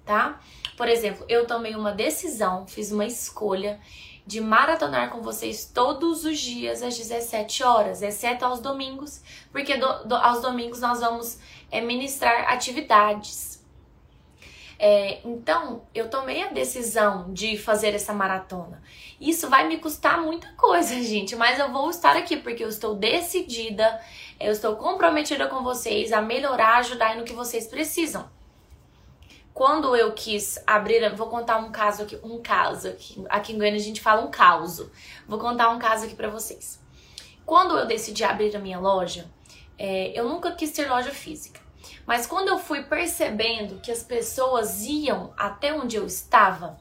tá? 0.06 0.40
Por 0.76 0.88
exemplo, 0.88 1.26
eu 1.30 1.46
tomei 1.46 1.76
uma 1.76 1.92
decisão, 1.92 2.66
fiz 2.68 2.92
uma 2.92 3.06
escolha 3.06 3.80
de 4.26 4.40
maratonar 4.40 5.10
com 5.10 5.22
vocês 5.22 5.66
todos 5.66 6.24
os 6.24 6.40
dias 6.40 6.82
às 6.82 6.98
17 6.98 7.64
horas, 7.64 8.02
exceto 8.02 8.46
aos 8.46 8.60
domingos, 8.60 9.22
porque 9.52 9.78
do, 9.78 10.06
do, 10.06 10.16
aos 10.16 10.42
domingos 10.42 10.80
nós 10.80 11.00
vamos 11.00 11.38
é, 11.70 11.82
ministrar 11.82 12.52
atividades 12.52 13.54
é, 14.86 15.22
então, 15.24 15.84
eu 15.96 16.10
tomei 16.10 16.44
a 16.44 16.50
decisão 16.50 17.32
de 17.32 17.58
fazer 17.58 17.96
essa 17.96 18.14
maratona. 18.14 18.84
Isso 19.18 19.50
vai 19.50 19.66
me 19.66 19.78
custar 19.78 20.22
muita 20.22 20.50
coisa, 20.58 20.96
gente, 21.02 21.38
mas 21.38 21.58
eu 21.58 21.72
vou 21.72 21.90
estar 21.90 22.18
aqui 22.18 22.36
porque 22.36 22.62
eu 22.62 22.68
estou 22.68 22.94
decidida, 22.94 24.02
eu 24.38 24.52
estou 24.52 24.76
comprometida 24.76 25.48
com 25.48 25.64
vocês 25.64 26.12
a 26.12 26.22
melhorar, 26.22 26.80
ajudar 26.80 27.16
no 27.16 27.24
que 27.24 27.32
vocês 27.32 27.66
precisam. 27.66 28.30
Quando 29.54 29.96
eu 29.96 30.14
quis 30.14 30.58
abrir, 30.66 31.08
vou 31.16 31.28
contar 31.28 31.58
um 31.58 31.72
caso 31.72 32.04
aqui, 32.04 32.20
um 32.24 32.42
caso 32.42 32.88
aqui, 32.88 33.24
aqui 33.30 33.54
em 33.54 33.58
Goiânia 33.58 33.80
a 33.80 33.84
gente 33.84 34.02
fala 34.02 34.26
um 34.26 34.32
caos. 34.32 34.84
Vou 35.28 35.38
contar 35.38 35.70
um 35.70 35.78
caso 35.78 36.06
aqui 36.06 36.16
para 36.16 36.30
vocês. 36.30 36.82
Quando 37.46 37.78
eu 37.78 37.86
decidi 37.86 38.24
abrir 38.24 38.56
a 38.56 38.60
minha 38.60 38.80
loja, 38.80 39.30
é, 39.78 40.18
eu 40.20 40.28
nunca 40.28 40.52
quis 40.54 40.72
ter 40.72 40.90
loja 40.90 41.12
física. 41.12 41.62
Mas 42.06 42.26
quando 42.26 42.48
eu 42.48 42.58
fui 42.58 42.84
percebendo 42.84 43.80
que 43.80 43.92
as 43.92 44.02
pessoas 44.02 44.82
iam 44.84 45.34
até 45.38 45.74
onde 45.74 45.98
eu 45.98 46.06
estava, 46.06 46.80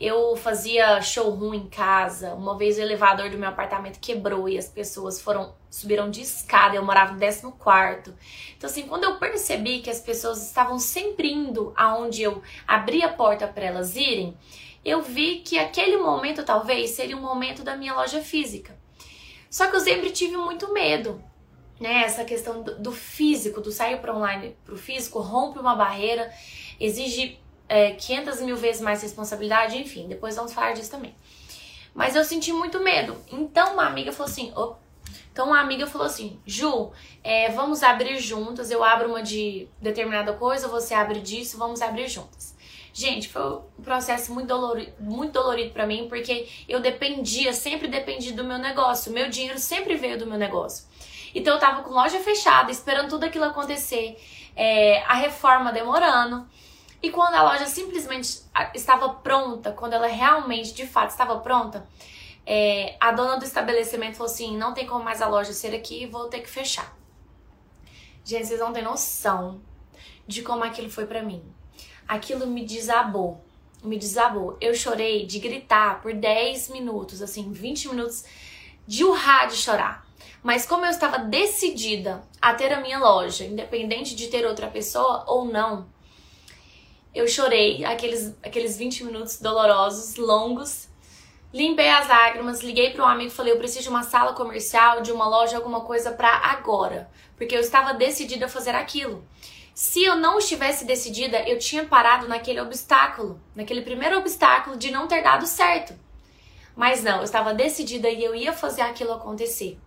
eu 0.00 0.36
fazia 0.36 1.00
showroom 1.02 1.54
em 1.54 1.68
casa. 1.68 2.34
Uma 2.34 2.56
vez 2.56 2.78
o 2.78 2.80
elevador 2.80 3.28
do 3.30 3.38
meu 3.38 3.48
apartamento 3.48 4.00
quebrou 4.00 4.48
e 4.48 4.56
as 4.56 4.68
pessoas 4.68 5.20
foram 5.20 5.54
subiram 5.76 6.10
de 6.10 6.20
escada. 6.20 6.76
Eu 6.76 6.84
morava 6.84 7.12
no 7.12 7.20
14 7.20 7.52
quarto. 7.58 8.14
Então 8.56 8.68
assim, 8.68 8.86
quando 8.86 9.04
eu 9.04 9.18
percebi 9.18 9.80
que 9.80 9.90
as 9.90 10.00
pessoas 10.00 10.44
estavam 10.46 10.78
sempre 10.78 11.32
indo 11.32 11.72
aonde 11.76 12.22
eu 12.22 12.42
abri 12.66 13.02
a 13.02 13.12
porta 13.12 13.46
para 13.46 13.64
elas 13.64 13.96
irem, 13.96 14.36
eu 14.84 15.02
vi 15.02 15.40
que 15.40 15.58
aquele 15.58 15.96
momento 15.96 16.44
talvez 16.44 16.90
seria 16.90 17.16
um 17.16 17.22
momento 17.22 17.62
da 17.62 17.76
minha 17.76 17.94
loja 17.94 18.20
física. 18.20 18.78
Só 19.50 19.68
que 19.68 19.76
eu 19.76 19.80
sempre 19.80 20.10
tive 20.10 20.36
muito 20.36 20.72
medo 20.72 21.22
né? 21.80 22.02
Essa 22.04 22.24
questão 22.24 22.62
do, 22.62 22.92
físico, 22.92 23.60
do 23.60 23.70
sair 23.70 23.98
para 23.98 24.14
online 24.14 24.56
para 24.64 24.74
o 24.74 24.78
físico, 24.78 25.20
rompe 25.20 25.58
uma 25.58 25.74
barreira, 25.74 26.32
exige 26.80 27.38
é, 27.68 27.92
500 27.92 28.40
mil 28.40 28.56
vezes 28.56 28.80
mais 28.80 29.02
responsabilidade, 29.02 29.76
enfim, 29.76 30.08
depois 30.08 30.36
vamos 30.36 30.52
falar 30.52 30.72
disso 30.72 30.90
também. 30.90 31.14
Mas 31.94 32.14
eu 32.14 32.24
senti 32.24 32.52
muito 32.52 32.80
medo. 32.80 33.16
Então 33.30 33.74
uma 33.74 33.86
amiga 33.86 34.12
falou 34.12 34.30
assim. 34.30 34.52
Então 35.36 35.48
uma 35.48 35.60
amiga 35.60 35.86
falou 35.86 36.06
assim, 36.06 36.40
Ju, 36.46 36.92
é, 37.22 37.50
vamos 37.50 37.82
abrir 37.82 38.18
juntas. 38.18 38.70
Eu 38.70 38.82
abro 38.82 39.10
uma 39.10 39.22
de 39.22 39.68
determinada 39.78 40.32
coisa, 40.32 40.66
você 40.66 40.94
abre 40.94 41.20
disso, 41.20 41.58
vamos 41.58 41.82
abrir 41.82 42.08
juntas. 42.08 42.56
Gente, 42.90 43.28
foi 43.28 43.42
um 43.78 43.82
processo 43.82 44.32
muito 44.32 44.48
dolorido, 44.48 44.92
muito 44.98 45.34
dolorido 45.34 45.74
para 45.74 45.86
mim, 45.86 46.06
porque 46.08 46.48
eu 46.66 46.80
dependia, 46.80 47.52
sempre 47.52 47.86
dependi 47.86 48.32
do 48.32 48.44
meu 48.44 48.56
negócio. 48.56 49.12
Meu 49.12 49.28
dinheiro 49.28 49.58
sempre 49.58 49.94
veio 49.94 50.18
do 50.18 50.26
meu 50.26 50.38
negócio. 50.38 50.86
Então 51.34 51.52
eu 51.52 51.60
tava 51.60 51.82
com 51.82 51.90
loja 51.90 52.18
fechada, 52.20 52.72
esperando 52.72 53.10
tudo 53.10 53.24
aquilo 53.24 53.44
acontecer, 53.44 54.16
é, 54.56 55.02
a 55.02 55.16
reforma 55.16 55.70
demorando. 55.70 56.48
E 57.02 57.10
quando 57.10 57.34
a 57.34 57.42
loja 57.42 57.66
simplesmente 57.66 58.40
estava 58.74 59.10
pronta, 59.10 59.70
quando 59.70 59.92
ela 59.92 60.06
realmente, 60.06 60.72
de 60.72 60.86
fato, 60.86 61.10
estava 61.10 61.38
pronta, 61.40 61.86
é, 62.46 62.96
a 63.00 63.10
dona 63.10 63.36
do 63.36 63.44
estabelecimento 63.44 64.16
falou 64.16 64.32
assim: 64.32 64.56
não 64.56 64.72
tem 64.72 64.86
como 64.86 65.04
mais 65.04 65.20
a 65.20 65.28
loja 65.28 65.52
ser 65.52 65.74
aqui, 65.74 66.06
vou 66.06 66.28
ter 66.28 66.40
que 66.40 66.48
fechar. 66.48 66.96
Gente, 68.24 68.46
vocês 68.46 68.60
não 68.60 68.72
têm 68.72 68.82
noção 68.82 69.60
de 70.26 70.42
como 70.42 70.64
aquilo 70.64 70.90
foi 70.90 71.06
para 71.06 71.22
mim. 71.22 71.42
Aquilo 72.06 72.46
me 72.46 72.64
desabou. 72.64 73.44
Me 73.82 73.98
desabou. 73.98 74.56
Eu 74.60 74.74
chorei 74.74 75.26
de 75.26 75.38
gritar 75.38 76.00
por 76.00 76.14
10 76.14 76.70
minutos, 76.70 77.20
assim, 77.22 77.52
20 77.52 77.88
minutos 77.88 78.24
de 78.86 79.04
urrar 79.04 79.48
de 79.48 79.56
chorar. 79.56 80.06
Mas 80.42 80.64
como 80.64 80.84
eu 80.84 80.90
estava 80.90 81.18
decidida 81.18 82.22
a 82.40 82.54
ter 82.54 82.72
a 82.72 82.80
minha 82.80 82.98
loja, 82.98 83.44
independente 83.44 84.14
de 84.14 84.28
ter 84.28 84.46
outra 84.46 84.68
pessoa 84.68 85.24
ou 85.26 85.44
não, 85.44 85.86
eu 87.14 87.26
chorei 87.26 87.84
aqueles, 87.84 88.36
aqueles 88.42 88.76
20 88.76 89.04
minutos 89.04 89.40
dolorosos, 89.40 90.16
longos. 90.16 90.88
Limpei 91.52 91.88
as 91.88 92.08
lágrimas, 92.08 92.60
liguei 92.60 92.90
para 92.90 93.04
um 93.04 93.08
amigo 93.08 93.30
e 93.30 93.34
falei: 93.34 93.52
eu 93.52 93.58
preciso 93.58 93.84
de 93.84 93.88
uma 93.88 94.02
sala 94.02 94.32
comercial, 94.34 95.00
de 95.00 95.12
uma 95.12 95.28
loja, 95.28 95.56
alguma 95.56 95.80
coisa 95.82 96.12
para 96.12 96.28
agora. 96.28 97.10
Porque 97.36 97.54
eu 97.54 97.60
estava 97.60 97.94
decidida 97.94 98.46
a 98.46 98.48
fazer 98.48 98.74
aquilo. 98.74 99.26
Se 99.74 100.02
eu 100.02 100.16
não 100.16 100.38
estivesse 100.38 100.86
decidida, 100.86 101.46
eu 101.48 101.58
tinha 101.58 101.84
parado 101.84 102.26
naquele 102.26 102.60
obstáculo, 102.60 103.40
naquele 103.54 103.82
primeiro 103.82 104.16
obstáculo 104.16 104.76
de 104.76 104.90
não 104.90 105.06
ter 105.06 105.22
dado 105.22 105.46
certo. 105.46 105.94
Mas 106.74 107.02
não, 107.02 107.18
eu 107.18 107.24
estava 107.24 107.54
decidida 107.54 108.08
e 108.08 108.24
eu 108.24 108.34
ia 108.34 108.52
fazer 108.52 108.82
aquilo 108.82 109.12
acontecer. 109.12 109.78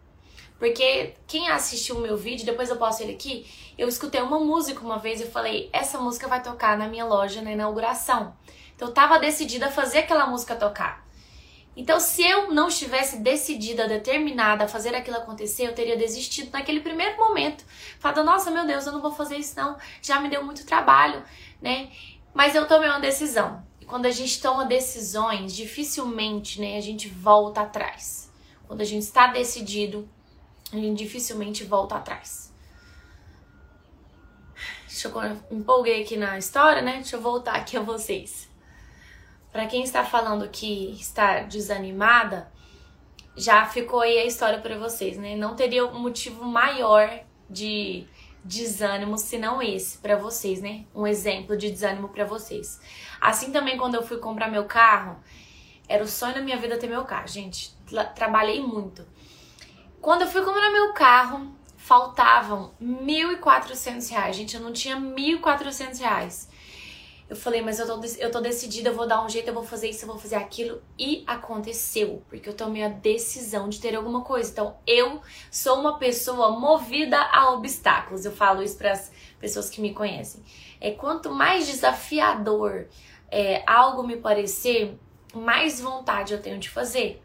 Porque 0.59 1.15
quem 1.25 1.49
assistiu 1.49 1.97
o 1.97 2.01
meu 2.01 2.17
vídeo, 2.17 2.45
depois 2.45 2.69
eu 2.69 2.75
posto 2.75 3.01
ele 3.01 3.13
aqui, 3.13 3.49
eu 3.77 3.87
escutei 3.87 4.21
uma 4.21 4.39
música 4.39 4.81
uma 4.81 4.99
vez 4.99 5.21
e 5.21 5.25
falei, 5.25 5.69
essa 5.71 5.97
música 5.97 6.27
vai 6.27 6.43
tocar 6.43 6.77
na 6.77 6.87
minha 6.87 7.05
loja 7.05 7.41
na 7.41 7.51
inauguração. 7.51 8.35
Então 8.75 8.89
eu 8.89 8.93
tava 8.93 9.17
decidida 9.17 9.67
a 9.67 9.71
fazer 9.71 9.99
aquela 9.99 10.27
música 10.27 10.55
tocar. 10.55 11.08
Então, 11.79 11.97
se 11.97 12.21
eu 12.21 12.53
não 12.53 12.67
estivesse 12.67 13.19
decidida, 13.19 13.87
determinada 13.87 14.65
a 14.65 14.67
fazer 14.67 14.93
aquilo 14.93 15.15
acontecer, 15.15 15.65
eu 15.65 15.73
teria 15.73 15.95
desistido 15.95 16.51
naquele 16.51 16.81
primeiro 16.81 17.15
momento. 17.15 17.63
Falando, 18.01 18.25
nossa, 18.25 18.51
meu 18.51 18.67
Deus, 18.67 18.85
eu 18.85 18.91
não 18.91 19.01
vou 19.01 19.13
fazer 19.13 19.37
isso 19.37 19.55
não, 19.55 19.77
já 20.01 20.19
me 20.19 20.29
deu 20.29 20.43
muito 20.43 20.65
trabalho, 20.65 21.23
né? 21.61 21.89
Mas 22.33 22.53
eu 22.53 22.67
tomei 22.67 22.89
uma 22.89 22.99
decisão. 22.99 23.65
E 23.79 23.85
quando 23.85 24.07
a 24.07 24.11
gente 24.11 24.41
toma 24.41 24.65
decisões, 24.65 25.55
dificilmente, 25.55 26.59
né, 26.59 26.75
a 26.75 26.81
gente 26.81 27.07
volta 27.07 27.61
atrás. 27.61 28.29
Quando 28.67 28.81
a 28.81 28.85
gente 28.85 29.03
está 29.03 29.27
decidido, 29.27 30.05
a 30.73 30.75
gente 30.75 30.97
dificilmente 30.97 31.63
volta 31.63 31.95
atrás. 31.95 32.53
Deixa 34.85 35.07
eu 35.07 35.57
empolguei 35.57 36.03
aqui 36.03 36.17
na 36.17 36.37
história, 36.37 36.81
né? 36.81 36.95
Deixa 36.95 37.15
eu 37.15 37.21
voltar 37.21 37.55
aqui 37.55 37.77
a 37.77 37.81
vocês. 37.81 38.48
Para 39.51 39.65
quem 39.65 39.83
está 39.83 40.05
falando 40.05 40.47
que 40.49 40.91
está 40.91 41.41
desanimada, 41.41 42.51
já 43.35 43.65
ficou 43.65 44.01
aí 44.01 44.19
a 44.19 44.25
história 44.25 44.59
para 44.59 44.77
vocês, 44.77 45.17
né? 45.17 45.35
Não 45.35 45.55
teria 45.55 45.85
um 45.85 45.99
motivo 45.99 46.43
maior 46.45 47.09
de 47.49 48.05
desânimo 48.43 49.17
senão 49.17 49.61
esse 49.61 49.97
para 49.97 50.15
vocês, 50.15 50.61
né? 50.61 50.85
Um 50.93 51.07
exemplo 51.07 51.57
de 51.57 51.69
desânimo 51.69 52.09
para 52.09 52.25
vocês. 52.25 52.79
Assim 53.19 53.51
também 53.51 53.77
quando 53.77 53.95
eu 53.95 54.03
fui 54.03 54.17
comprar 54.17 54.49
meu 54.49 54.65
carro, 54.65 55.17
era 55.87 56.03
o 56.03 56.07
sonho 56.07 56.35
da 56.35 56.41
minha 56.41 56.57
vida 56.57 56.77
ter 56.77 56.87
meu 56.87 57.03
carro, 57.05 57.27
gente. 57.27 57.75
Trabalhei 58.13 58.61
muito. 58.61 59.05
Quando 59.99 60.21
eu 60.21 60.27
fui 60.27 60.43
comprar 60.43 60.71
meu 60.71 60.93
carro, 60.93 61.51
faltavam 61.75 62.71
R$ 62.79 62.85
1.400. 63.39 64.33
Gente, 64.33 64.55
eu 64.55 64.61
não 64.61 64.71
tinha 64.71 64.95
R$ 64.95 65.01
1.400. 65.01 66.48
Eu 67.29 67.35
falei, 67.35 67.61
mas 67.61 67.77
eu 67.77 67.85
tô, 67.85 68.01
eu 68.17 68.31
tô 68.31 68.41
decidida, 68.41 68.89
eu 68.89 68.95
vou 68.95 69.07
dar 69.07 69.23
um 69.23 69.29
jeito, 69.29 69.47
eu 69.47 69.53
vou 69.53 69.63
fazer 69.63 69.87
isso, 69.87 70.03
eu 70.03 70.07
vou 70.07 70.17
fazer 70.17 70.35
aquilo. 70.35 70.81
E 70.97 71.23
aconteceu, 71.27 72.23
porque 72.27 72.49
eu 72.49 72.55
tomei 72.55 72.83
a 72.83 72.89
decisão 72.89 73.69
de 73.69 73.79
ter 73.79 73.95
alguma 73.95 74.21
coisa. 74.21 74.49
Então, 74.49 74.77
eu 74.87 75.21
sou 75.51 75.79
uma 75.79 75.99
pessoa 75.99 76.59
movida 76.59 77.19
a 77.31 77.51
obstáculos. 77.51 78.25
Eu 78.25 78.31
falo 78.31 78.63
isso 78.63 78.77
para 78.77 78.93
as 78.93 79.11
pessoas 79.39 79.69
que 79.69 79.79
me 79.79 79.93
conhecem. 79.93 80.43
É 80.81 80.89
quanto 80.89 81.29
mais 81.29 81.67
desafiador 81.67 82.87
é, 83.29 83.63
algo 83.67 84.01
me 84.01 84.17
parecer, 84.17 84.97
mais 85.31 85.79
vontade 85.79 86.33
eu 86.33 86.41
tenho 86.41 86.57
de 86.57 86.67
fazer. 86.67 87.21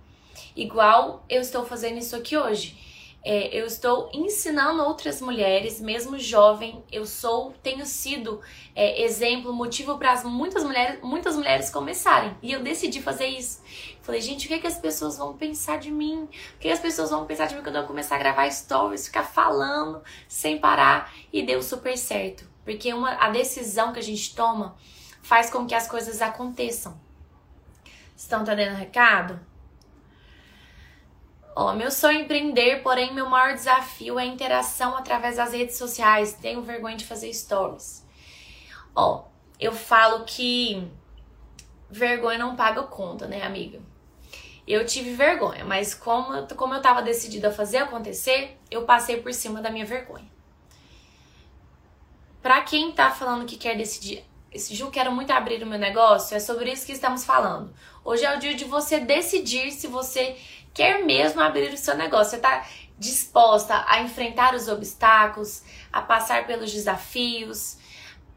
Igual 0.55 1.25
eu 1.31 1.41
estou 1.41 1.65
fazendo 1.65 1.97
isso 1.97 2.15
aqui 2.15 2.37
hoje 2.37 2.94
é, 3.25 3.49
eu 3.59 3.65
estou 3.65 4.11
ensinando 4.13 4.83
outras 4.83 5.23
mulheres, 5.23 5.81
mesmo 5.81 6.19
jovem, 6.19 6.85
eu 6.93 7.07
sou, 7.07 7.55
tenho 7.63 7.87
sido 7.87 8.41
é, 8.77 9.03
exemplo, 9.03 9.51
motivo 9.51 9.97
para 9.97 10.23
muitas 10.25 10.63
mulheres, 10.63 11.01
muitas 11.03 11.35
mulheres 11.35 11.71
começarem. 11.71 12.37
E 12.43 12.53
eu 12.53 12.63
decidi 12.63 13.01
fazer 13.01 13.27
isso. 13.27 13.63
Falei, 14.03 14.21
gente, 14.21 14.45
o 14.45 14.49
que, 14.49 14.55
é 14.55 14.59
que 14.59 14.67
as 14.67 14.79
pessoas 14.79 15.17
vão 15.17 15.35
pensar 15.35 15.79
de 15.79 15.91
mim? 15.91 16.25
O 16.25 16.59
que, 16.59 16.69
é 16.69 16.71
que 16.71 16.73
as 16.73 16.81
pessoas 16.81 17.09
vão 17.09 17.25
pensar 17.25 17.47
de 17.47 17.55
mim 17.55 17.63
quando 17.63 17.77
eu 17.77 17.87
começar 17.87 18.17
a 18.17 18.19
gravar 18.19 18.51
stories, 18.51 19.07
ficar 19.07 19.25
falando 19.25 20.03
sem 20.29 20.59
parar? 20.59 21.15
E 21.33 21.43
deu 21.43 21.63
super 21.63 21.97
certo. 21.97 22.47
Porque 22.63 22.93
uma, 22.93 23.13
a 23.15 23.31
decisão 23.31 23.95
que 23.95 23.99
a 23.99 24.03
gente 24.03 24.35
toma 24.35 24.77
faz 25.23 25.49
com 25.49 25.67
que 25.67 25.75
as 25.75 25.89
coisas 25.89 26.21
aconteçam. 26.21 27.01
Estão 28.15 28.43
entendendo 28.43 28.75
o 28.75 28.79
recado? 28.79 29.41
Ó, 31.57 31.73
meu 31.73 31.91
sonho 31.91 32.19
é 32.19 32.23
empreender, 32.23 32.83
porém 32.83 33.15
meu 33.15 33.29
maior 33.29 33.55
desafio 33.55 34.19
é 34.19 34.25
a 34.25 34.27
interação 34.27 34.97
através 34.97 35.37
das 35.37 35.53
redes 35.53 35.77
sociais. 35.77 36.35
Tenho 36.35 36.63
vergonha 36.63 36.97
de 36.97 37.05
fazer 37.05 37.33
stories. 37.33 38.05
Ó, 38.95 39.25
eu 39.61 39.73
falo 39.73 40.25
que 40.25 40.91
vergonha 41.89 42.39
não 42.39 42.57
paga 42.57 42.83
conta, 42.83 43.27
né, 43.29 43.43
amiga? 43.43 43.81
Eu 44.67 44.85
tive 44.85 45.13
vergonha, 45.15 45.65
mas 45.65 45.95
como, 45.95 46.47
como 46.57 46.75
eu 46.75 46.83
tava 46.83 47.03
decidida 47.03 47.49
a 47.49 47.53
fazer 47.53 47.79
acontecer, 47.79 48.59
eu 48.71 48.85
passei 48.85 49.21
por 49.21 49.33
cima 49.33 49.61
da 49.61 49.71
minha 49.71 49.85
vergonha. 49.85 50.33
Pra 52.43 52.63
quem 52.63 52.91
tá 52.93 53.11
falando 53.11 53.47
que 53.47 53.57
quer 53.57 53.77
decidir, 53.77 54.25
Ju, 54.55 54.91
quero 54.91 55.13
muito 55.13 55.33
abrir 55.33 55.63
o 55.63 55.67
meu 55.67 55.79
negócio, 55.79 56.37
é 56.37 56.41
sobre 56.41 56.73
isso 56.73 56.87
que 56.87 56.93
estamos 56.93 57.25
falando. 57.25 57.75
Hoje 58.05 58.25
é 58.25 58.35
o 58.35 58.39
dia 58.39 58.55
de 58.55 58.65
você 58.65 59.01
decidir 59.01 59.73
se 59.73 59.87
você 59.87 60.37
quer 60.75 61.05
mesmo 61.05 61.41
abrir 61.41 61.73
o 61.73 61.79
seu 61.79 61.97
negócio. 61.97 62.31
Você 62.31 62.37
está 62.37 62.67
disposta 62.99 63.85
a 63.89 64.03
enfrentar 64.03 64.55
os 64.55 64.69
obstáculos, 64.69 65.63
a 65.93 66.03
passar 66.03 66.47
pelos 66.47 66.73
desafios, 66.73 67.79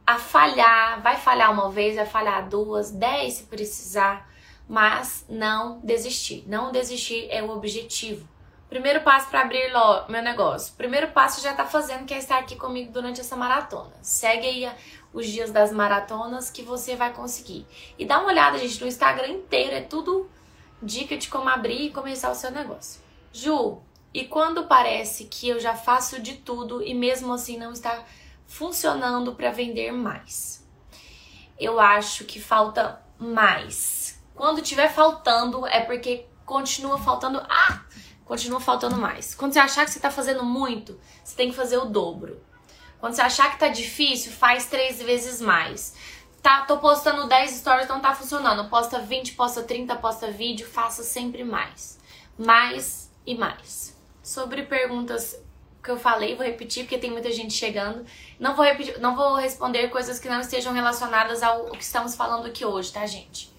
a 0.05 0.17
falhar. 0.17 1.01
Vai 1.01 1.17
falhar 1.17 1.51
uma 1.51 1.69
vez, 1.69 1.95
vai 1.95 2.05
falhar 2.05 2.47
duas, 2.47 2.91
dez 2.91 3.35
se 3.35 3.43
precisar, 3.43 4.29
mas 4.69 5.25
não 5.27 5.79
desistir. 5.83 6.43
Não 6.47 6.71
desistir 6.71 7.27
é 7.29 7.41
o 7.41 7.49
objetivo. 7.49 8.27
Primeiro 8.69 8.99
passo 9.01 9.29
para 9.29 9.41
abrir 9.41 9.71
meu 10.09 10.21
negócio. 10.21 10.73
Primeiro 10.75 11.07
passo 11.09 11.41
já 11.41 11.51
está 11.51 11.65
fazendo, 11.65 12.05
que 12.05 12.13
é 12.13 12.17
estar 12.17 12.37
aqui 12.37 12.57
comigo 12.57 12.91
durante 12.91 13.21
essa 13.21 13.35
maratona. 13.35 13.93
Segue 14.01 14.45
aí 14.45 14.71
os 15.13 15.25
dias 15.25 15.51
das 15.51 15.71
maratonas 15.71 16.49
que 16.49 16.63
você 16.63 16.95
vai 16.95 17.13
conseguir. 17.13 17.65
E 17.97 18.05
dá 18.05 18.19
uma 18.19 18.27
olhada, 18.27 18.57
gente, 18.57 18.81
no 18.81 18.87
Instagram 18.87 19.29
inteiro, 19.29 19.73
é 19.73 19.81
tudo 19.81 20.29
dica 20.81 21.17
de 21.17 21.27
como 21.27 21.49
abrir 21.49 21.87
e 21.87 21.91
começar 21.91 22.31
o 22.31 22.35
seu 22.35 22.51
negócio. 22.51 23.01
Ju, 23.31 23.81
e 24.13 24.25
quando 24.25 24.65
parece 24.65 25.25
que 25.25 25.49
eu 25.49 25.59
já 25.59 25.75
faço 25.75 26.21
de 26.21 26.35
tudo 26.35 26.81
e 26.81 26.93
mesmo 26.93 27.33
assim 27.33 27.57
não 27.57 27.71
está 27.71 28.03
funcionando 28.45 29.35
para 29.35 29.51
vender 29.51 29.91
mais? 29.91 30.65
Eu 31.59 31.79
acho 31.79 32.25
que 32.25 32.39
falta 32.39 33.01
mais. 33.19 34.21
Quando 34.33 34.61
tiver 34.61 34.89
faltando 34.89 35.65
é 35.67 35.81
porque 35.81 36.25
continua 36.45 36.97
faltando. 36.97 37.39
Ah! 37.49 37.81
Continua 38.23 38.59
faltando 38.59 38.97
mais. 38.97 39.33
Quando 39.33 39.53
você 39.53 39.59
achar 39.59 39.85
que 39.85 39.91
você 39.91 39.99
está 39.99 40.11
fazendo 40.11 40.43
muito, 40.43 40.99
você 41.23 41.35
tem 41.35 41.49
que 41.49 41.55
fazer 41.55 41.77
o 41.77 41.85
dobro. 41.85 42.43
Quando 42.99 43.13
você 43.13 43.21
achar 43.21 43.51
que 43.51 43.59
tá 43.59 43.69
difícil, 43.69 44.31
faz 44.31 44.65
três 44.65 45.01
vezes 45.01 45.39
mais 45.39 45.95
tá, 46.47 46.61
tô 46.61 46.77
postando 46.77 47.27
10 47.27 47.51
stories, 47.51 47.89
não 47.89 47.99
tá 47.99 48.15
funcionando. 48.15 48.69
Posta 48.69 48.99
20, 48.99 49.33
posta 49.33 49.63
30, 49.63 49.93
posta 49.97 50.31
vídeo, 50.31 50.65
faça 50.65 51.03
sempre 51.03 51.43
mais. 51.43 51.99
Mais 52.37 53.11
e 53.25 53.35
mais. 53.35 53.93
Sobre 54.23 54.63
perguntas 54.63 55.37
que 55.83 55.91
eu 55.91 55.99
falei, 55.99 56.37
vou 56.37 56.45
repetir 56.45 56.85
porque 56.85 56.97
tem 56.97 57.11
muita 57.11 57.33
gente 57.33 57.53
chegando. 57.53 58.05
Não 58.39 58.55
vou 58.55 58.63
repetir, 58.63 58.97
não 59.01 59.13
vou 59.13 59.35
responder 59.35 59.89
coisas 59.89 60.19
que 60.19 60.29
não 60.29 60.39
estejam 60.39 60.71
relacionadas 60.71 61.43
ao 61.43 61.65
que 61.71 61.83
estamos 61.83 62.15
falando 62.15 62.45
aqui 62.45 62.63
hoje, 62.63 62.93
tá, 62.93 63.05
gente? 63.05 63.53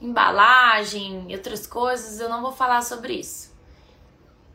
Embalagem 0.00 1.26
outras 1.30 1.66
coisas, 1.66 2.20
eu 2.20 2.28
não 2.30 2.40
vou 2.40 2.52
falar 2.52 2.80
sobre 2.80 3.12
isso. 3.16 3.52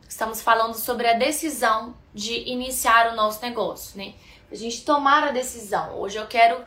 Estamos 0.08 0.42
falando 0.42 0.74
sobre 0.74 1.06
a 1.06 1.12
decisão 1.12 1.94
de 2.12 2.50
iniciar 2.50 3.12
o 3.12 3.14
nosso 3.14 3.40
negócio, 3.42 3.96
né? 3.96 4.14
A 4.50 4.56
gente 4.56 4.84
tomar 4.84 5.22
a 5.22 5.30
decisão. 5.30 6.00
Hoje 6.00 6.16
eu 6.16 6.26
quero 6.26 6.64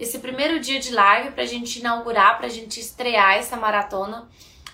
esse 0.00 0.18
primeiro 0.18 0.58
dia 0.58 0.80
de 0.80 0.92
live 0.92 1.32
para 1.32 1.42
a 1.42 1.46
gente 1.46 1.78
inaugurar, 1.78 2.38
para 2.38 2.46
a 2.46 2.50
gente 2.50 2.80
estrear 2.80 3.34
essa 3.34 3.54
maratona. 3.54 4.26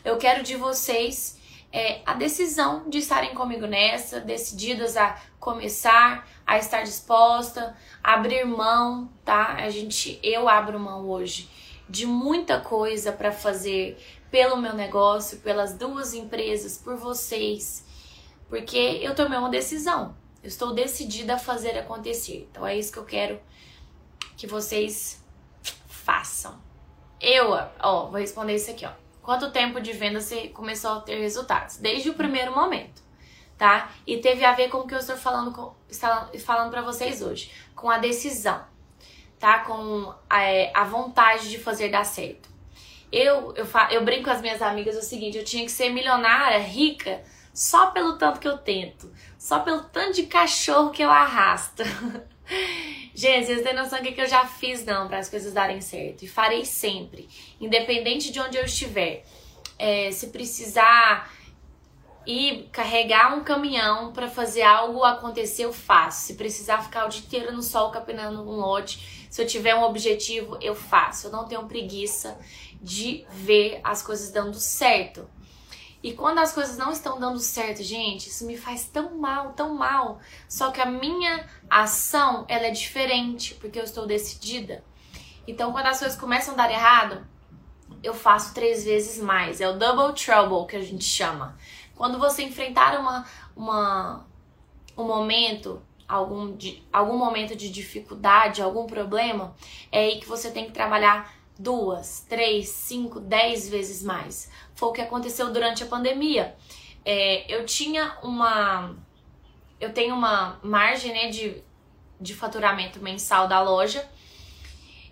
Eu 0.04 0.16
quero 0.18 0.44
de 0.44 0.54
vocês 0.54 1.36
é, 1.72 2.00
a 2.06 2.14
decisão 2.14 2.88
de 2.88 2.98
estarem 2.98 3.34
comigo 3.34 3.66
nessa, 3.66 4.20
decididas 4.20 4.96
a 4.96 5.20
começar, 5.40 6.28
a 6.46 6.58
estar 6.58 6.84
disposta, 6.84 7.76
a 8.04 8.14
abrir 8.14 8.44
mão, 8.44 9.10
tá? 9.24 9.54
A 9.54 9.68
gente, 9.68 10.20
eu 10.22 10.48
abro 10.48 10.78
mão 10.78 11.08
hoje 11.08 11.50
de 11.88 12.06
muita 12.06 12.60
coisa 12.60 13.10
para 13.10 13.32
fazer 13.32 13.98
pelo 14.30 14.56
meu 14.56 14.74
negócio, 14.74 15.38
pelas 15.38 15.74
duas 15.74 16.14
empresas, 16.14 16.78
por 16.78 16.96
vocês, 16.96 17.84
porque 18.48 19.00
eu 19.02 19.12
tomei 19.12 19.38
uma 19.38 19.50
decisão. 19.50 20.16
Eu 20.40 20.48
estou 20.48 20.72
decidida 20.72 21.34
a 21.34 21.38
fazer 21.38 21.76
acontecer. 21.76 22.46
Então 22.48 22.64
é 22.64 22.78
isso 22.78 22.92
que 22.92 22.98
eu 22.98 23.04
quero 23.04 23.40
que 24.36 24.46
vocês 24.46 25.24
façam. 25.88 26.60
Eu, 27.20 27.50
ó, 27.80 28.06
vou 28.06 28.20
responder 28.20 28.54
isso 28.54 28.70
aqui, 28.70 28.84
ó. 28.84 28.92
Quanto 29.22 29.50
tempo 29.50 29.80
de 29.80 29.92
venda 29.92 30.20
você 30.20 30.48
começou 30.48 30.92
a 30.92 31.00
ter 31.00 31.18
resultados? 31.18 31.78
Desde 31.78 32.10
o 32.10 32.14
primeiro 32.14 32.54
momento, 32.54 33.02
tá? 33.58 33.90
E 34.06 34.18
teve 34.18 34.44
a 34.44 34.52
ver 34.52 34.68
com 34.68 34.78
o 34.78 34.86
que 34.86 34.94
eu 34.94 34.98
estou 34.98 35.16
falando 35.16 35.50
com, 35.50 35.74
falando 36.38 36.70
para 36.70 36.82
vocês 36.82 37.22
hoje, 37.22 37.50
com 37.74 37.90
a 37.90 37.98
decisão, 37.98 38.64
tá? 39.38 39.60
Com 39.60 40.14
a, 40.30 40.42
é, 40.42 40.70
a 40.72 40.84
vontade 40.84 41.50
de 41.50 41.58
fazer 41.58 41.88
dar 41.88 42.04
certo. 42.04 42.48
Eu, 43.10 43.54
eu, 43.56 43.66
eu 43.90 44.04
brinco 44.04 44.24
com 44.24 44.30
as 44.30 44.40
minhas 44.40 44.62
amigas 44.62 44.96
o 44.96 45.02
seguinte: 45.02 45.38
eu 45.38 45.44
tinha 45.44 45.64
que 45.64 45.72
ser 45.72 45.90
milionária, 45.90 46.58
rica, 46.58 47.24
só 47.52 47.90
pelo 47.90 48.18
tanto 48.18 48.38
que 48.38 48.46
eu 48.46 48.58
tento, 48.58 49.12
só 49.38 49.58
pelo 49.60 49.82
tanto 49.84 50.14
de 50.14 50.26
cachorro 50.26 50.90
que 50.90 51.02
eu 51.02 51.10
arrasto. 51.10 51.82
Gente, 53.14 53.46
vocês 53.46 53.62
têm 53.62 53.74
noção 53.74 54.02
do 54.02 54.12
que 54.12 54.20
eu 54.20 54.28
já 54.28 54.44
fiz 54.44 54.84
não 54.84 55.08
para 55.08 55.18
as 55.18 55.28
coisas 55.28 55.52
darem 55.52 55.80
certo. 55.80 56.22
E 56.22 56.28
farei 56.28 56.64
sempre. 56.64 57.28
Independente 57.60 58.30
de 58.30 58.40
onde 58.40 58.56
eu 58.56 58.64
estiver. 58.64 59.24
É, 59.78 60.10
se 60.10 60.28
precisar 60.28 61.30
ir 62.26 62.68
carregar 62.72 63.36
um 63.36 63.44
caminhão 63.44 64.12
para 64.12 64.28
fazer 64.28 64.62
algo 64.62 65.04
acontecer, 65.04 65.64
eu 65.64 65.72
faço. 65.72 66.26
Se 66.26 66.34
precisar 66.34 66.82
ficar 66.82 67.06
o 67.06 67.08
dia 67.08 67.20
inteiro 67.20 67.52
no 67.52 67.62
sol 67.62 67.90
capinando 67.90 68.42
um 68.42 68.56
lote, 68.56 69.26
se 69.30 69.40
eu 69.40 69.46
tiver 69.46 69.74
um 69.74 69.82
objetivo, 69.82 70.58
eu 70.60 70.74
faço. 70.74 71.28
Eu 71.28 71.32
não 71.32 71.46
tenho 71.46 71.64
preguiça 71.66 72.38
de 72.80 73.24
ver 73.30 73.80
as 73.82 74.02
coisas 74.02 74.30
dando 74.30 74.56
certo. 74.58 75.28
E 76.06 76.12
quando 76.12 76.38
as 76.38 76.52
coisas 76.52 76.78
não 76.78 76.92
estão 76.92 77.18
dando 77.18 77.40
certo, 77.40 77.82
gente, 77.82 78.28
isso 78.28 78.46
me 78.46 78.56
faz 78.56 78.84
tão 78.84 79.18
mal, 79.18 79.54
tão 79.54 79.74
mal. 79.74 80.20
Só 80.48 80.70
que 80.70 80.80
a 80.80 80.86
minha 80.86 81.44
ação, 81.68 82.44
ela 82.46 82.66
é 82.66 82.70
diferente, 82.70 83.54
porque 83.56 83.76
eu 83.76 83.82
estou 83.82 84.06
decidida. 84.06 84.84
Então, 85.48 85.72
quando 85.72 85.86
as 85.86 85.98
coisas 85.98 86.16
começam 86.16 86.54
a 86.54 86.58
dar 86.58 86.70
errado, 86.70 87.26
eu 88.04 88.14
faço 88.14 88.54
três 88.54 88.84
vezes 88.84 89.20
mais. 89.20 89.60
É 89.60 89.68
o 89.68 89.76
double 89.76 90.14
trouble 90.14 90.68
que 90.68 90.76
a 90.76 90.80
gente 90.80 91.02
chama. 91.02 91.58
Quando 91.96 92.20
você 92.20 92.44
enfrentar 92.44 93.00
uma, 93.00 93.26
uma, 93.56 94.24
um 94.96 95.02
momento, 95.02 95.82
algum, 96.06 96.56
algum 96.92 97.18
momento 97.18 97.56
de 97.56 97.68
dificuldade, 97.68 98.62
algum 98.62 98.86
problema, 98.86 99.56
é 99.90 100.04
aí 100.04 100.20
que 100.20 100.28
você 100.28 100.52
tem 100.52 100.66
que 100.66 100.72
trabalhar 100.72 101.34
duas, 101.58 102.24
três, 102.28 102.68
cinco, 102.68 103.20
dez 103.20 103.68
vezes 103.68 104.02
mais. 104.02 104.50
Foi 104.74 104.88
o 104.88 104.92
que 104.92 105.00
aconteceu 105.00 105.52
durante 105.52 105.82
a 105.82 105.86
pandemia. 105.86 106.54
É, 107.04 107.52
eu 107.52 107.64
tinha 107.64 108.16
uma. 108.22 108.94
Eu 109.80 109.92
tenho 109.92 110.14
uma 110.14 110.58
margem 110.62 111.12
né, 111.12 111.28
de, 111.28 111.62
de 112.20 112.34
faturamento 112.34 113.00
mensal 113.00 113.46
da 113.46 113.62
loja. 113.62 114.08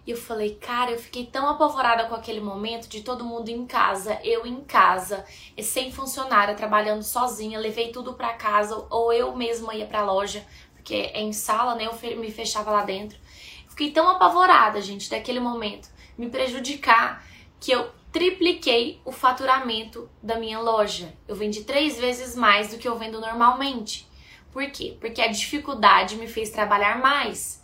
E 0.07 0.11
eu 0.11 0.17
falei, 0.19 0.57
cara, 0.57 0.91
eu 0.91 0.99
fiquei 0.99 1.25
tão 1.25 1.49
apavorada 1.49 2.05
com 2.05 2.15
aquele 2.15 2.41
momento 2.41 2.89
de 2.89 3.01
todo 3.01 3.25
mundo 3.25 3.49
em 3.49 3.65
casa, 3.67 4.21
eu 4.23 4.45
em 4.45 4.61
casa, 4.61 5.25
sem 5.63 5.91
funcionária, 5.91 6.55
trabalhando 6.55 7.03
sozinha, 7.03 7.59
levei 7.59 7.91
tudo 7.91 8.13
para 8.13 8.35
casa, 8.35 8.87
ou 8.91 9.11
eu 9.15 9.35
mesma 9.35 9.75
ia 9.75 9.87
pra 9.87 10.05
loja, 10.05 10.45
porque 10.75 10.95
é 10.95 11.23
em 11.23 11.33
sala, 11.33 11.75
né? 11.75 11.87
Eu 11.87 12.19
me 12.19 12.31
fechava 12.31 12.71
lá 12.71 12.85
dentro. 12.85 13.19
Fiquei 13.67 13.93
tão 13.93 14.07
apavorada, 14.09 14.79
gente, 14.83 15.09
daquele 15.09 15.41
momento, 15.41 15.89
me 16.17 16.29
prejudicar, 16.29 17.25
que 17.61 17.73
eu 17.73 17.91
tripliquei 18.13 19.01
o 19.05 19.11
faturamento 19.11 20.09
da 20.23 20.39
minha 20.39 20.61
loja. 20.61 21.13
Eu 21.27 21.35
vendi 21.35 21.65
três 21.65 21.99
vezes 21.99 22.37
mais 22.37 22.69
do 22.69 22.79
que 22.79 22.87
eu 22.87 22.97
vendo 22.97 23.21
normalmente. 23.21 24.09
Por 24.53 24.65
quê? 24.71 24.97
Porque 25.01 25.21
a 25.21 25.27
dificuldade 25.27 26.17
me 26.17 26.29
fez 26.29 26.51
trabalhar 26.51 27.01
mais. 27.01 27.61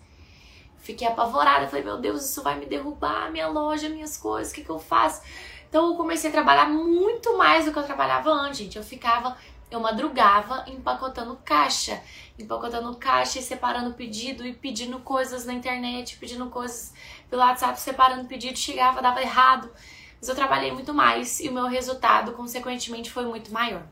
Fiquei 0.78 1.06
apavorada, 1.06 1.68
falei, 1.68 1.84
meu 1.84 1.98
Deus, 1.98 2.24
isso 2.24 2.42
vai 2.42 2.58
me 2.58 2.66
derrubar, 2.66 3.30
minha 3.30 3.46
loja, 3.46 3.88
minhas 3.88 4.16
coisas, 4.16 4.50
o 4.50 4.54
que, 4.56 4.64
que 4.64 4.70
eu 4.70 4.78
faço? 4.78 5.22
Então 5.68 5.90
eu 5.90 5.96
comecei 5.96 6.30
a 6.30 6.32
trabalhar 6.32 6.68
muito 6.68 7.38
mais 7.38 7.64
do 7.64 7.72
que 7.72 7.78
eu 7.78 7.84
trabalhava 7.84 8.28
antes, 8.30 8.58
gente. 8.58 8.76
Eu 8.76 8.82
ficava, 8.82 9.36
eu 9.70 9.78
madrugava 9.80 10.64
empacotando 10.66 11.38
caixa, 11.44 12.02
empacotando 12.38 12.96
caixa 12.96 13.38
e 13.38 13.42
separando 13.42 13.94
pedido 13.94 14.44
e 14.46 14.52
pedindo 14.52 14.98
coisas 15.00 15.46
na 15.46 15.52
internet, 15.52 16.16
pedindo 16.16 16.46
coisas 16.50 16.92
pelo 17.28 17.42
WhatsApp, 17.42 17.80
separando 17.80 18.26
pedido, 18.26 18.58
chegava, 18.58 19.00
dava 19.00 19.22
errado. 19.22 19.70
Mas 20.18 20.28
eu 20.28 20.34
trabalhei 20.34 20.72
muito 20.72 20.92
mais 20.92 21.40
e 21.40 21.48
o 21.48 21.52
meu 21.52 21.66
resultado, 21.66 22.32
consequentemente, 22.32 23.10
foi 23.10 23.24
muito 23.24 23.52
maior. 23.52 23.86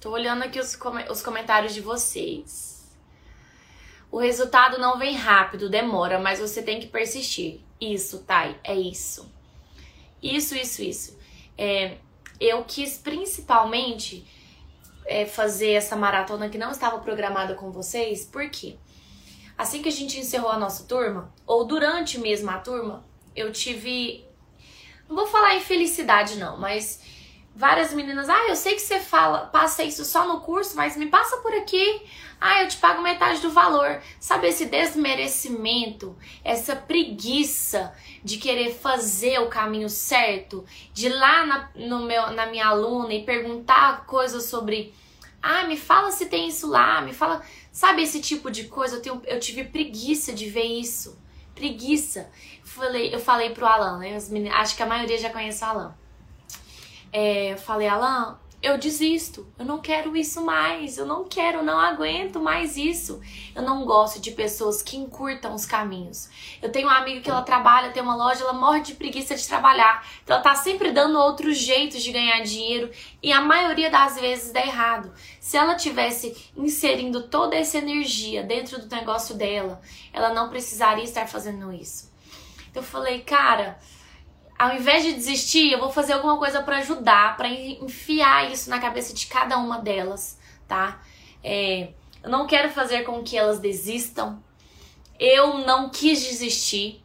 Tô 0.00 0.10
olhando 0.10 0.42
aqui 0.42 0.58
os, 0.58 0.74
com 0.74 0.90
os 1.10 1.22
comentários 1.22 1.74
de 1.74 1.80
vocês. 1.80 2.72
O 4.10 4.18
resultado 4.18 4.78
não 4.78 4.98
vem 4.98 5.14
rápido, 5.14 5.70
demora, 5.70 6.18
mas 6.18 6.40
você 6.40 6.62
tem 6.62 6.80
que 6.80 6.86
persistir. 6.86 7.60
Isso, 7.80 8.24
Thay, 8.24 8.58
é 8.64 8.74
isso. 8.74 9.30
Isso, 10.22 10.54
isso, 10.54 10.82
isso. 10.82 11.18
É, 11.56 11.98
eu 12.40 12.64
quis 12.64 12.98
principalmente 12.98 14.26
é, 15.04 15.26
fazer 15.26 15.72
essa 15.72 15.96
maratona 15.96 16.48
que 16.48 16.58
não 16.58 16.70
estava 16.70 16.98
programada 16.98 17.54
com 17.54 17.70
vocês, 17.70 18.24
porque 18.24 18.76
assim 19.56 19.82
que 19.82 19.88
a 19.88 19.92
gente 19.92 20.18
encerrou 20.18 20.50
a 20.50 20.58
nossa 20.58 20.84
turma, 20.84 21.32
ou 21.46 21.64
durante 21.64 22.18
mesmo 22.18 22.50
a 22.50 22.58
turma, 22.58 23.04
eu 23.34 23.52
tive. 23.52 24.24
Não 25.08 25.16
vou 25.16 25.26
falar 25.26 25.56
infelicidade, 25.56 26.36
não, 26.36 26.56
mas 26.58 27.00
várias 27.54 27.92
meninas, 27.92 28.28
ah, 28.28 28.48
eu 28.48 28.56
sei 28.56 28.74
que 28.74 28.80
você 28.80 28.98
fala, 28.98 29.46
passa 29.46 29.82
isso 29.82 30.04
só 30.04 30.26
no 30.26 30.40
curso, 30.40 30.76
mas 30.76 30.96
me 30.96 31.06
passa 31.06 31.36
por 31.38 31.52
aqui. 31.52 32.02
Ah, 32.40 32.62
eu 32.62 32.68
te 32.68 32.76
pago 32.78 33.02
metade 33.02 33.40
do 33.40 33.50
valor. 33.50 34.02
Sabe 34.18 34.48
esse 34.48 34.66
desmerecimento, 34.66 36.16
essa 36.42 36.74
preguiça 36.74 37.94
de 38.24 38.38
querer 38.38 38.74
fazer 38.74 39.38
o 39.40 39.48
caminho 39.48 39.88
certo, 39.88 40.64
de 40.92 41.06
ir 41.06 41.10
lá 41.10 41.46
na, 41.46 41.70
no 41.76 42.02
meu, 42.02 42.30
na 42.32 42.46
minha 42.46 42.66
aluna 42.66 43.12
e 43.14 43.24
perguntar 43.24 44.06
coisas 44.06 44.44
sobre, 44.44 44.92
ah, 45.40 45.64
me 45.64 45.76
fala 45.76 46.10
se 46.10 46.26
tem 46.26 46.48
isso 46.48 46.66
lá, 46.66 47.00
me 47.00 47.12
fala, 47.12 47.42
sabe 47.70 48.02
esse 48.02 48.20
tipo 48.20 48.50
de 48.50 48.64
coisa? 48.64 48.96
Eu, 48.96 49.02
tenho, 49.02 49.22
eu 49.26 49.38
tive 49.38 49.64
preguiça 49.64 50.32
de 50.32 50.48
ver 50.48 50.64
isso, 50.64 51.16
preguiça. 51.54 52.30
Falei, 52.64 53.14
eu 53.14 53.20
falei 53.20 53.50
pro 53.50 53.66
Alan, 53.66 53.98
né? 53.98 54.18
Meninas, 54.30 54.58
acho 54.58 54.76
que 54.76 54.82
a 54.82 54.86
maioria 54.86 55.18
já 55.18 55.30
conhece 55.30 55.62
o 55.62 55.66
Alan 55.66 56.01
é, 57.12 57.56
falei, 57.56 57.88
Alan, 57.88 58.38
eu 58.62 58.78
desisto, 58.78 59.44
eu 59.58 59.64
não 59.64 59.80
quero 59.80 60.16
isso 60.16 60.40
mais, 60.44 60.96
eu 60.96 61.04
não 61.04 61.24
quero, 61.24 61.64
não 61.64 61.80
aguento 61.80 62.38
mais 62.38 62.76
isso. 62.76 63.20
Eu 63.56 63.62
não 63.62 63.84
gosto 63.84 64.20
de 64.20 64.30
pessoas 64.30 64.80
que 64.80 64.96
encurtam 64.96 65.52
os 65.52 65.66
caminhos. 65.66 66.30
Eu 66.62 66.70
tenho 66.70 66.86
uma 66.86 66.96
amiga 66.96 67.20
que 67.20 67.28
ela 67.28 67.42
trabalha, 67.42 67.90
tem 67.90 68.00
uma 68.00 68.14
loja, 68.14 68.44
ela 68.44 68.52
morre 68.52 68.80
de 68.82 68.94
preguiça 68.94 69.34
de 69.34 69.48
trabalhar. 69.48 70.06
Então 70.22 70.36
ela 70.36 70.44
tá 70.44 70.54
sempre 70.54 70.92
dando 70.92 71.18
outros 71.18 71.58
jeitos 71.58 72.04
de 72.04 72.12
ganhar 72.12 72.40
dinheiro 72.42 72.88
e 73.20 73.32
a 73.32 73.40
maioria 73.40 73.90
das 73.90 74.14
vezes 74.20 74.52
dá 74.52 74.60
errado. 74.60 75.12
Se 75.40 75.56
ela 75.56 75.74
tivesse 75.74 76.52
inserindo 76.56 77.24
toda 77.24 77.56
essa 77.56 77.78
energia 77.78 78.44
dentro 78.44 78.80
do 78.80 78.94
negócio 78.94 79.34
dela, 79.34 79.82
ela 80.12 80.32
não 80.32 80.48
precisaria 80.48 81.02
estar 81.02 81.26
fazendo 81.26 81.72
isso. 81.72 82.12
Eu 82.72 82.82
falei, 82.82 83.22
cara, 83.22 83.76
ao 84.62 84.76
invés 84.76 85.02
de 85.02 85.12
desistir, 85.14 85.72
eu 85.72 85.80
vou 85.80 85.90
fazer 85.90 86.12
alguma 86.12 86.38
coisa 86.38 86.62
para 86.62 86.76
ajudar, 86.76 87.36
para 87.36 87.48
enfiar 87.48 88.48
isso 88.52 88.70
na 88.70 88.78
cabeça 88.78 89.12
de 89.12 89.26
cada 89.26 89.58
uma 89.58 89.80
delas, 89.80 90.38
tá? 90.68 91.02
É, 91.42 91.88
eu 92.22 92.30
não 92.30 92.46
quero 92.46 92.70
fazer 92.70 93.02
com 93.02 93.24
que 93.24 93.36
elas 93.36 93.58
desistam. 93.58 94.40
Eu 95.18 95.58
não 95.66 95.90
quis 95.90 96.22
desistir 96.22 97.02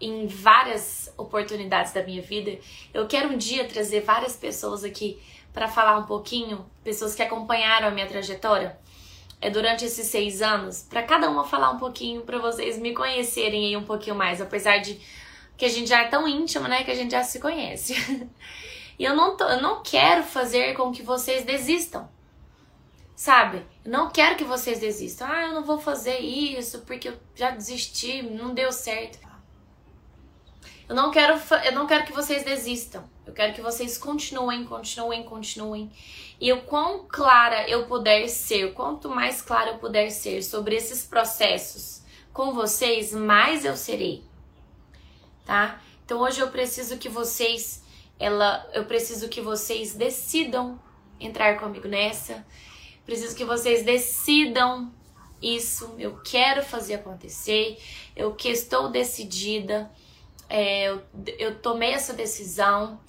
em 0.00 0.26
várias 0.26 1.14
oportunidades 1.16 1.92
da 1.92 2.02
minha 2.02 2.20
vida. 2.20 2.58
Eu 2.92 3.06
quero 3.06 3.28
um 3.28 3.36
dia 3.36 3.68
trazer 3.68 4.00
várias 4.00 4.36
pessoas 4.36 4.82
aqui 4.82 5.22
para 5.52 5.68
falar 5.68 5.96
um 5.96 6.06
pouquinho, 6.06 6.68
pessoas 6.82 7.14
que 7.14 7.22
acompanharam 7.22 7.86
a 7.86 7.90
minha 7.92 8.08
trajetória 8.08 8.76
é, 9.40 9.48
durante 9.48 9.84
esses 9.84 10.08
seis 10.08 10.42
anos, 10.42 10.82
para 10.82 11.04
cada 11.04 11.30
uma 11.30 11.44
falar 11.44 11.70
um 11.70 11.78
pouquinho, 11.78 12.22
para 12.22 12.38
vocês 12.38 12.76
me 12.78 12.92
conhecerem 12.92 13.66
aí 13.66 13.76
um 13.76 13.84
pouquinho 13.84 14.16
mais, 14.16 14.40
apesar 14.40 14.78
de 14.78 14.98
que 15.56 15.64
a 15.64 15.68
gente 15.68 15.88
já 15.88 16.02
é 16.02 16.08
tão 16.08 16.26
íntimo, 16.26 16.68
né, 16.68 16.84
que 16.84 16.90
a 16.90 16.94
gente 16.94 17.12
já 17.12 17.22
se 17.22 17.38
conhece. 17.40 17.94
e 18.98 19.04
eu 19.04 19.14
não, 19.14 19.36
tô, 19.36 19.44
eu 19.44 19.62
não 19.62 19.82
quero 19.82 20.22
fazer 20.22 20.74
com 20.74 20.92
que 20.92 21.02
vocês 21.02 21.44
desistam. 21.44 22.08
Sabe? 23.14 23.64
Eu 23.84 23.92
não 23.92 24.10
quero 24.10 24.36
que 24.36 24.44
vocês 24.44 24.80
desistam. 24.80 25.28
Ah, 25.30 25.42
eu 25.44 25.52
não 25.54 25.64
vou 25.64 25.78
fazer 25.78 26.18
isso 26.18 26.80
porque 26.80 27.08
eu 27.08 27.18
já 27.34 27.50
desisti, 27.50 28.22
não 28.22 28.52
deu 28.52 28.72
certo. 28.72 29.24
Eu 30.88 30.94
não 30.94 31.10
quero, 31.10 31.40
eu 31.64 31.72
não 31.72 31.86
quero 31.86 32.04
que 32.04 32.12
vocês 32.12 32.44
desistam. 32.44 33.08
Eu 33.26 33.32
quero 33.32 33.54
que 33.54 33.62
vocês 33.62 33.96
continuem, 33.96 34.64
continuem, 34.64 35.22
continuem. 35.22 35.90
E 36.38 36.52
o 36.52 36.62
quão 36.62 37.06
clara 37.08 37.66
eu 37.68 37.86
puder 37.86 38.28
ser, 38.28 38.74
quanto 38.74 39.08
mais 39.08 39.40
clara 39.40 39.70
eu 39.70 39.78
puder 39.78 40.10
ser 40.10 40.42
sobre 40.42 40.74
esses 40.74 41.06
processos 41.06 42.02
com 42.32 42.52
vocês, 42.52 43.12
mais 43.12 43.64
eu 43.64 43.76
serei 43.76 44.24
tá? 45.44 45.80
Então 46.04 46.20
hoje 46.20 46.40
eu 46.40 46.50
preciso 46.50 46.98
que 46.98 47.08
vocês, 47.08 47.82
ela, 48.18 48.68
eu 48.72 48.84
preciso 48.84 49.28
que 49.28 49.40
vocês 49.40 49.94
decidam 49.94 50.80
entrar 51.18 51.58
comigo 51.58 51.88
nessa. 51.88 52.44
Preciso 53.04 53.36
que 53.36 53.44
vocês 53.44 53.84
decidam 53.84 54.92
isso. 55.40 55.94
Eu 55.98 56.20
quero 56.22 56.62
fazer 56.62 56.94
acontecer. 56.94 57.78
Eu 58.16 58.34
que 58.34 58.48
estou 58.48 58.88
decidida. 58.90 59.90
É, 60.48 60.88
eu, 60.88 61.02
eu 61.38 61.58
tomei 61.58 61.92
essa 61.92 62.12
decisão. 62.12 63.00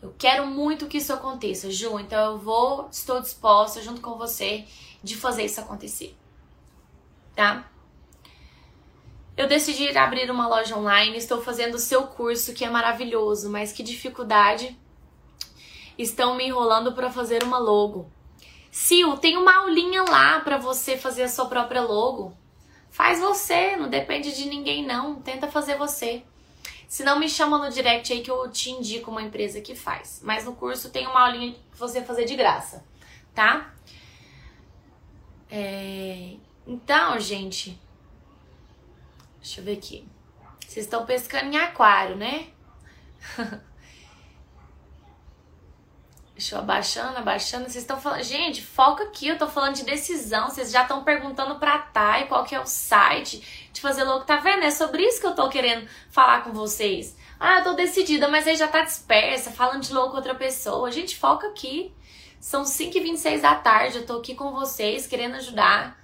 Eu 0.00 0.14
quero 0.18 0.46
muito 0.46 0.86
que 0.86 0.98
isso 0.98 1.12
aconteça, 1.12 1.70
Ju. 1.70 1.98
Então 1.98 2.32
eu 2.32 2.38
vou, 2.38 2.88
estou 2.90 3.20
disposta 3.20 3.80
junto 3.80 4.00
com 4.00 4.16
você 4.16 4.64
de 5.02 5.16
fazer 5.16 5.44
isso 5.44 5.60
acontecer. 5.60 6.16
Tá? 7.34 7.71
Eu 9.36 9.48
decidi 9.48 9.96
abrir 9.96 10.30
uma 10.30 10.46
loja 10.46 10.76
online, 10.76 11.16
estou 11.16 11.40
fazendo 11.40 11.76
o 11.76 11.78
seu 11.78 12.06
curso 12.06 12.52
que 12.52 12.64
é 12.64 12.70
maravilhoso, 12.70 13.48
mas 13.50 13.72
que 13.72 13.82
dificuldade 13.82 14.78
estão 15.96 16.36
me 16.36 16.46
enrolando 16.46 16.92
para 16.92 17.10
fazer 17.10 17.42
uma 17.42 17.58
logo. 17.58 18.10
Sil, 18.72 19.16
tem 19.16 19.36
uma 19.36 19.56
aulinha 19.58 20.02
lá 20.02 20.40
para 20.40 20.58
você 20.58 20.96
fazer 20.96 21.22
a 21.22 21.28
sua 21.28 21.46
própria 21.46 21.80
logo. 21.80 22.36
Faz 22.90 23.20
você, 23.20 23.76
não 23.76 23.88
depende 23.88 24.34
de 24.34 24.46
ninguém 24.46 24.84
não, 24.84 25.16
tenta 25.16 25.48
fazer 25.48 25.76
você. 25.76 26.22
Se 26.86 27.02
não 27.02 27.18
me 27.18 27.26
chama 27.26 27.56
no 27.56 27.72
direct 27.72 28.12
aí 28.12 28.20
que 28.20 28.30
eu 28.30 28.50
te 28.50 28.70
indico 28.70 29.10
uma 29.10 29.22
empresa 29.22 29.62
que 29.62 29.74
faz. 29.74 30.20
Mas 30.22 30.44
no 30.44 30.54
curso 30.54 30.90
tem 30.90 31.06
uma 31.06 31.22
aulinha 31.22 31.52
que 31.52 31.78
você 31.78 32.02
fazer 32.02 32.26
de 32.26 32.36
graça, 32.36 32.84
tá? 33.34 33.72
É... 35.50 36.34
Então, 36.66 37.18
gente, 37.18 37.80
Deixa 39.42 39.60
eu 39.60 39.64
ver 39.64 39.72
aqui. 39.72 40.08
Vocês 40.60 40.86
estão 40.86 41.04
pescando 41.04 41.52
em 41.52 41.58
aquário, 41.58 42.16
né? 42.16 42.46
Deixa 46.32 46.54
eu 46.54 46.60
abaixando, 46.60 47.18
abaixando. 47.18 47.64
Vocês 47.64 47.82
estão 47.84 48.00
falando. 48.00 48.22
Gente, 48.22 48.62
foca 48.62 49.04
aqui. 49.04 49.28
Eu 49.28 49.36
tô 49.36 49.48
falando 49.48 49.74
de 49.74 49.84
decisão. 49.84 50.48
Vocês 50.48 50.70
já 50.70 50.82
estão 50.82 51.04
perguntando 51.04 51.56
pra 51.56 51.78
Thay 51.78 52.26
qual 52.26 52.44
que 52.44 52.54
é 52.54 52.60
o 52.60 52.66
site 52.66 53.68
de 53.72 53.80
fazer 53.80 54.04
louco. 54.04 54.24
Tá 54.24 54.36
vendo? 54.36 54.62
É 54.62 54.70
sobre 54.70 55.02
isso 55.02 55.20
que 55.20 55.26
eu 55.26 55.34
tô 55.34 55.48
querendo 55.48 55.88
falar 56.08 56.42
com 56.42 56.52
vocês. 56.52 57.16
Ah, 57.38 57.58
eu 57.58 57.64
tô 57.64 57.72
decidida, 57.74 58.28
mas 58.28 58.46
aí 58.46 58.56
já 58.56 58.68
tá 58.68 58.82
dispersa, 58.82 59.50
falando 59.50 59.82
de 59.82 59.92
louco 59.92 60.16
outra 60.16 60.34
pessoa. 60.34 60.90
Gente, 60.90 61.16
foca 61.16 61.48
aqui. 61.48 61.92
São 62.40 62.62
5h26 62.62 63.40
da 63.40 63.56
tarde. 63.56 63.98
Eu 63.98 64.06
tô 64.06 64.18
aqui 64.18 64.34
com 64.34 64.52
vocês, 64.52 65.06
querendo 65.06 65.34
ajudar. 65.34 66.01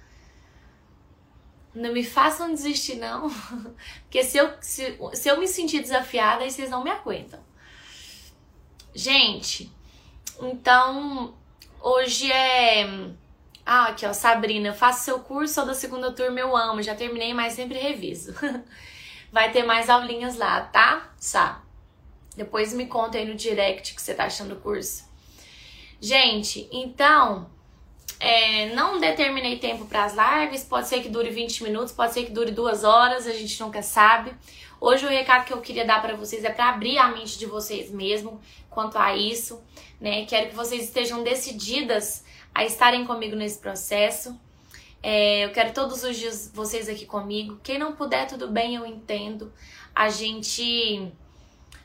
Não 1.73 1.93
me 1.93 2.03
façam 2.03 2.53
desistir, 2.53 2.95
não. 2.95 3.29
Porque 4.03 4.23
se 4.23 4.37
eu, 4.37 4.51
se, 4.59 4.97
se 5.13 5.29
eu 5.29 5.39
me 5.39 5.47
sentir 5.47 5.81
desafiada, 5.81 6.43
aí 6.43 6.51
vocês 6.51 6.69
não 6.69 6.83
me 6.83 6.89
aguentam. 6.89 7.39
Gente, 8.93 9.71
então 10.41 11.35
hoje 11.79 12.31
é. 12.31 12.85
Ah, 13.65 13.89
aqui 13.89 14.05
ó, 14.05 14.13
Sabrina, 14.13 14.73
faço 14.73 15.05
seu 15.05 15.19
curso, 15.19 15.53
sou 15.53 15.65
da 15.65 15.75
segunda 15.75 16.11
turma, 16.11 16.39
eu 16.39 16.57
amo, 16.57 16.81
já 16.81 16.95
terminei, 16.95 17.33
mas 17.33 17.53
sempre 17.53 17.77
reviso. 17.77 18.33
Vai 19.31 19.51
ter 19.51 19.63
mais 19.63 19.89
aulinhas 19.89 20.37
lá, 20.37 20.61
tá? 20.61 21.13
Sá. 21.17 21.61
Depois 22.35 22.73
me 22.73 22.87
conta 22.87 23.19
aí 23.19 23.25
no 23.25 23.35
direct 23.35 23.93
que 23.93 24.01
você 24.01 24.15
tá 24.15 24.25
achando 24.25 24.55
o 24.55 24.59
curso. 24.59 25.07
Gente, 26.01 26.67
então, 26.71 27.49
É, 28.19 28.73
não 28.73 28.99
determinei 28.99 29.57
tempo 29.57 29.85
para 29.85 30.05
as 30.05 30.13
lives, 30.13 30.63
pode 30.63 30.87
ser 30.87 31.01
que 31.01 31.09
dure 31.09 31.29
20 31.29 31.63
minutos, 31.63 31.91
pode 31.91 32.13
ser 32.13 32.25
que 32.25 32.31
dure 32.31 32.51
duas 32.51 32.83
horas, 32.83 33.27
a 33.27 33.33
gente 33.33 33.59
nunca 33.61 33.81
sabe. 33.81 34.33
Hoje 34.81 35.05
o 35.05 35.09
recado 35.09 35.45
que 35.45 35.53
eu 35.53 35.59
queria 35.59 35.85
dar 35.85 36.01
para 36.01 36.15
vocês 36.15 36.43
é 36.43 36.49
para 36.49 36.69
abrir 36.69 36.97
a 36.97 37.09
mente 37.09 37.37
de 37.37 37.45
vocês 37.45 37.91
mesmo 37.91 38.39
quanto 38.69 38.97
a 38.97 39.15
isso, 39.15 39.61
né? 39.99 40.25
Quero 40.25 40.49
que 40.49 40.55
vocês 40.55 40.83
estejam 40.83 41.21
decididas 41.21 42.23
a 42.55 42.63
estarem 42.63 43.05
comigo 43.05 43.35
nesse 43.35 43.59
processo. 43.59 44.39
É, 45.01 45.45
eu 45.45 45.51
quero 45.51 45.73
todos 45.73 46.03
os 46.03 46.17
dias 46.17 46.51
vocês 46.53 46.87
aqui 46.89 47.05
comigo. 47.05 47.59
Quem 47.63 47.77
não 47.77 47.93
puder, 47.93 48.27
tudo 48.27 48.49
bem, 48.49 48.75
eu 48.75 48.85
entendo. 48.85 49.51
A 49.95 50.09
gente. 50.09 51.11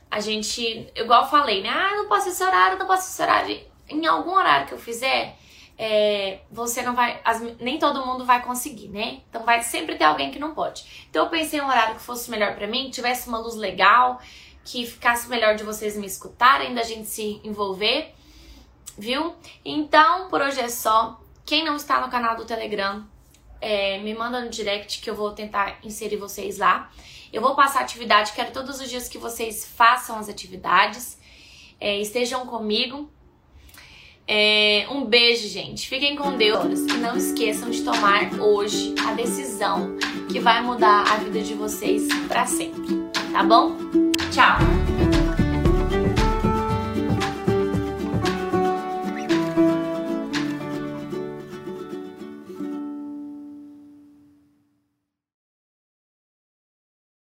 A 0.09 0.19
gente. 0.19 0.89
Igual 0.95 1.23
eu 1.23 1.29
falei, 1.29 1.61
né? 1.61 1.69
Ah, 1.69 1.95
não 1.95 2.07
posso 2.07 2.29
esse 2.29 2.43
horário, 2.43 2.77
não 2.77 2.87
posso 2.87 3.09
esse 3.09 3.21
horário. 3.21 3.59
Em 3.89 4.05
algum 4.05 4.31
horário 4.31 4.67
que 4.67 4.73
eu 4.73 4.79
fizer, 4.79 5.37
é, 5.77 6.39
você 6.49 6.81
não 6.81 6.95
vai. 6.95 7.19
As, 7.23 7.41
nem 7.59 7.77
todo 7.77 8.05
mundo 8.05 8.25
vai 8.25 8.41
conseguir, 8.41 8.87
né? 8.87 9.21
Então 9.29 9.43
vai 9.43 9.61
sempre 9.61 9.95
ter 9.95 10.05
alguém 10.05 10.31
que 10.31 10.39
não 10.39 10.53
pode. 10.53 11.05
Então 11.09 11.25
eu 11.25 11.29
pensei 11.29 11.59
em 11.59 11.61
um 11.61 11.67
horário 11.67 11.95
que 11.95 12.01
fosse 12.01 12.31
melhor 12.31 12.55
para 12.55 12.67
mim, 12.67 12.85
que 12.85 12.91
tivesse 12.91 13.27
uma 13.27 13.37
luz 13.37 13.55
legal, 13.55 14.21
que 14.63 14.85
ficasse 14.85 15.29
melhor 15.29 15.55
de 15.55 15.63
vocês 15.63 15.97
me 15.97 16.07
escutarem, 16.07 16.73
da 16.73 16.83
gente 16.83 17.07
se 17.07 17.41
envolver, 17.43 18.13
viu? 18.97 19.35
Então, 19.63 20.29
por 20.29 20.41
hoje 20.41 20.59
é 20.59 20.69
só. 20.69 21.19
Quem 21.45 21.63
não 21.63 21.75
está 21.75 22.01
no 22.01 22.09
canal 22.09 22.35
do 22.35 22.45
Telegram, 22.45 23.05
é, 23.61 23.99
me 23.99 24.13
manda 24.13 24.41
no 24.41 24.49
direct 24.49 25.01
que 25.01 25.09
eu 25.09 25.15
vou 25.15 25.31
tentar 25.31 25.79
inserir 25.83 26.17
vocês 26.17 26.57
lá. 26.57 26.89
Eu 27.31 27.41
vou 27.41 27.53
passar 27.53 27.81
atividade, 27.81 28.31
quero 28.31 28.51
todos 28.51 28.79
os 28.79 28.89
dias 28.89 29.09
que 29.09 29.17
vocês 29.17 29.65
façam 29.65 30.17
as 30.17 30.29
atividades, 30.29 31.19
é, 31.79 31.99
estejam 31.99 32.45
comigo. 32.47 33.11
É, 34.27 34.87
um 34.89 35.05
beijo, 35.05 35.47
gente. 35.47 35.87
Fiquem 35.87 36.15
com 36.15 36.35
Deus 36.37 36.79
e 36.79 36.97
não 36.97 37.15
esqueçam 37.15 37.69
de 37.69 37.83
tomar 37.83 38.33
hoje 38.39 38.95
a 39.07 39.13
decisão 39.13 39.95
que 40.31 40.39
vai 40.39 40.61
mudar 40.61 41.03
a 41.11 41.17
vida 41.17 41.41
de 41.41 41.53
vocês 41.53 42.07
para 42.27 42.45
sempre, 42.45 43.03
tá 43.31 43.43
bom? 43.43 43.77
Tchau! 44.31 44.84